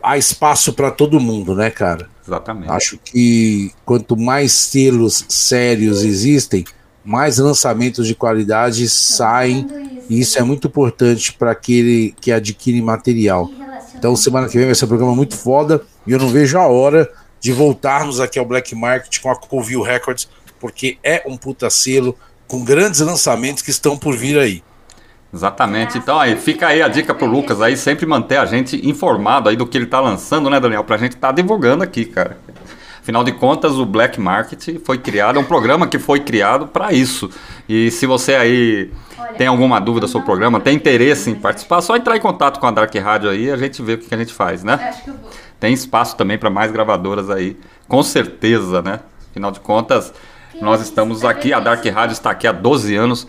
há 0.04 0.18
espaço 0.18 0.74
para 0.74 0.92
todo 0.92 1.18
mundo, 1.18 1.56
né, 1.56 1.72
cara? 1.72 2.10
exatamente. 2.28 2.70
Acho 2.70 2.98
que 2.98 3.72
quanto 3.86 4.18
mais 4.18 4.52
selos 4.52 5.24
sérios 5.30 6.04
existem, 6.04 6.66
mais 7.06 7.38
lançamentos 7.38 8.08
de 8.08 8.16
qualidade 8.16 8.90
saem, 8.90 9.68
e 10.10 10.20
isso 10.20 10.40
é 10.40 10.44
muito 10.44 10.68
importante 10.68 11.32
para 11.34 11.52
aquele 11.52 12.14
que 12.20 12.32
adquire 12.32 12.82
material. 12.82 13.50
Então, 13.94 14.16
semana 14.16 14.50
que 14.50 14.58
vem 14.58 14.66
vai 14.66 14.76
ser 14.76 14.86
um 14.86 14.90
programa 14.90 15.16
muito 15.16 15.38
foda, 15.38 15.82
e 16.06 16.12
eu 16.12 16.20
não 16.20 16.28
vejo 16.28 16.58
a 16.58 16.68
hora 16.68 17.10
de 17.40 17.54
voltarmos 17.54 18.20
aqui 18.20 18.40
ao 18.40 18.46
Black 18.46 18.74
Market 18.76 19.22
com 19.22 19.30
a 19.30 19.36
Covil 19.36 19.82
Records, 19.82 20.28
porque 20.60 20.98
é 21.04 21.24
um 21.28 21.38
puta 21.38 21.70
selo 21.70 22.18
com 22.48 22.64
grandes 22.64 23.00
lançamentos 23.02 23.62
que 23.62 23.70
estão 23.70 23.98
por 23.98 24.18
vir 24.18 24.38
aí. 24.40 24.64
Exatamente. 25.34 25.98
Então 25.98 26.20
aí, 26.20 26.36
fica 26.38 26.68
aí 26.68 26.82
a 26.82 26.88
dica 26.88 27.14
pro 27.14 27.26
Lucas 27.26 27.62
aí, 27.62 27.76
sempre 27.76 28.06
manter 28.06 28.38
a 28.38 28.46
gente 28.46 28.88
informado 28.88 29.50
aí 29.50 29.56
do 29.56 29.68
que 29.68 29.78
ele 29.78 29.86
tá 29.86 30.00
lançando, 30.00 30.50
né, 30.50 30.60
Daniel? 30.60 30.84
Pra 30.84 30.98
gente 30.98 31.18
tá 31.18 31.32
divulgando 31.32 31.84
aqui, 31.84 32.06
cara. 32.06 32.38
Afinal 33.06 33.24
de 33.24 33.34
contas, 33.34 33.74
o 33.74 33.86
Black 33.86 34.20
Market 34.20 34.80
foi 34.84 34.98
criado, 34.98 35.38
é 35.38 35.40
um 35.40 35.46
programa 35.46 35.86
que 35.86 36.00
foi 36.00 36.22
criado 36.22 36.66
para 36.66 36.92
isso. 36.92 37.30
E 37.70 37.92
se 37.92 38.08
você 38.08 38.34
aí 38.34 38.92
tem 39.38 39.46
alguma 39.46 39.80
dúvida 39.80 40.08
sobre 40.08 40.24
o 40.24 40.26
programa, 40.26 40.60
tem 40.60 40.76
interesse 40.76 41.30
em 41.30 41.36
participar, 41.36 41.82
só 41.82 41.96
entrar 41.96 42.18
em 42.18 42.20
contato 42.20 42.60
com 42.60 42.66
a 42.66 42.72
Dark 42.72 42.96
Rádio 42.96 43.30
aí 43.30 43.44
e 43.44 43.52
a 43.52 43.58
gente 43.58 43.80
vê 43.84 43.94
o 43.94 44.00
que 44.00 44.12
a 44.12 44.18
gente 44.18 44.34
faz, 44.34 44.64
né? 44.64 44.92
Tem 45.60 45.72
espaço 45.72 46.18
também 46.18 46.40
para 46.40 46.50
mais 46.50 46.72
gravadoras 46.72 47.30
aí, 47.30 47.56
com 47.88 48.02
certeza, 48.02 48.82
né? 48.82 49.02
Afinal 49.30 49.52
de 49.52 49.60
contas, 49.60 50.12
nós 50.60 50.82
estamos 50.82 51.24
aqui, 51.24 51.54
a 51.54 51.60
Dark 51.60 51.86
Rádio 51.86 52.14
está 52.14 52.32
aqui 52.32 52.48
há 52.48 52.52
12 52.52 52.96
anos 52.96 53.28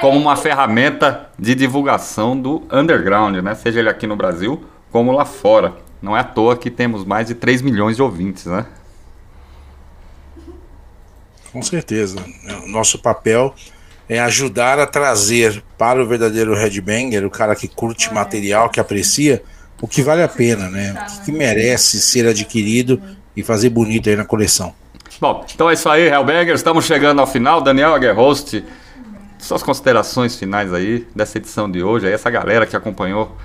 como 0.00 0.18
uma 0.18 0.34
ferramenta 0.34 1.28
de 1.38 1.54
divulgação 1.54 2.36
do 2.36 2.64
underground, 2.72 3.36
né? 3.36 3.54
Seja 3.54 3.78
ele 3.78 3.88
aqui 3.88 4.04
no 4.04 4.16
Brasil 4.16 4.64
como 4.90 5.12
lá 5.12 5.24
fora. 5.24 5.74
Não 6.02 6.16
é 6.16 6.20
à 6.20 6.24
toa 6.24 6.56
que 6.56 6.72
temos 6.72 7.04
mais 7.04 7.28
de 7.28 7.36
3 7.36 7.62
milhões 7.62 7.94
de 7.94 8.02
ouvintes, 8.02 8.46
né? 8.46 8.66
Com 11.52 11.60
certeza. 11.62 12.16
O 12.64 12.68
nosso 12.68 12.98
papel 12.98 13.54
é 14.08 14.18
ajudar 14.20 14.78
a 14.78 14.86
trazer 14.86 15.62
para 15.76 16.02
o 16.02 16.06
verdadeiro 16.06 16.54
headbanger, 16.54 17.24
o 17.24 17.30
cara 17.30 17.54
que 17.54 17.68
curte 17.68 18.12
material, 18.12 18.70
que 18.70 18.80
aprecia, 18.80 19.42
o 19.80 19.86
que 19.86 20.02
vale 20.02 20.22
a 20.22 20.28
pena, 20.28 20.68
né? 20.70 21.06
O 21.20 21.24
que 21.24 21.32
merece 21.32 22.00
ser 22.00 22.26
adquirido 22.26 23.00
e 23.36 23.42
fazer 23.42 23.68
bonito 23.68 24.08
aí 24.08 24.16
na 24.16 24.24
coleção. 24.24 24.74
Bom, 25.20 25.44
então 25.54 25.68
é 25.68 25.74
isso 25.74 25.88
aí, 25.88 26.08
Hellbangers. 26.08 26.60
Estamos 26.60 26.84
chegando 26.84 27.20
ao 27.20 27.26
final. 27.26 27.60
Daniel 27.60 27.94
Aguerhost, 27.94 28.64
suas 29.38 29.62
considerações 29.62 30.36
finais 30.36 30.72
aí 30.72 31.06
dessa 31.14 31.38
edição 31.38 31.70
de 31.70 31.82
hoje, 31.82 32.06
aí 32.06 32.12
essa 32.12 32.30
galera 32.30 32.66
que 32.66 32.74
acompanhou 32.74 33.36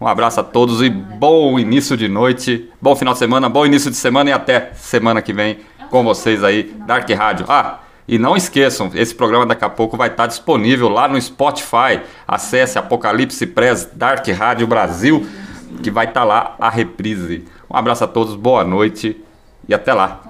Um 0.01 0.07
abraço 0.07 0.41
a 0.41 0.43
todos 0.43 0.81
e 0.81 0.89
bom 0.89 1.59
início 1.59 1.95
de 1.95 2.09
noite, 2.09 2.71
bom 2.81 2.97
final 2.97 3.13
de 3.13 3.19
semana, 3.19 3.51
bom 3.51 3.67
início 3.67 3.91
de 3.91 3.99
semana 3.99 4.31
e 4.31 4.33
até 4.33 4.73
semana 4.73 5.21
que 5.21 5.31
vem 5.31 5.59
com 5.91 6.03
vocês 6.03 6.43
aí, 6.43 6.75
Dark 6.87 7.07
Rádio. 7.11 7.45
Ah, 7.47 7.81
e 8.09 8.19
não 8.19 8.35
esqueçam, 8.35 8.91
esse 8.95 9.15
programa 9.15 9.45
daqui 9.45 9.63
a 9.63 9.69
pouco 9.69 9.99
vai 9.99 10.09
estar 10.09 10.27
disponível 10.27 10.89
lá 10.89 11.07
no 11.07 11.21
Spotify. 11.21 12.01
Acesse 12.27 12.79
Apocalipse 12.79 13.47
Press 13.47 13.91
Dark 13.93 14.27
Rádio 14.29 14.67
Brasil, 14.67 15.27
que 15.83 15.91
vai 15.91 16.07
estar 16.07 16.25
lá 16.25 16.57
a 16.59 16.71
reprise. 16.71 17.45
Um 17.69 17.77
abraço 17.77 18.03
a 18.03 18.09
todos, 18.09 18.35
boa 18.35 18.65
noite 18.65 19.23
e 19.69 19.75
até 19.75 19.93
lá. 19.93 20.30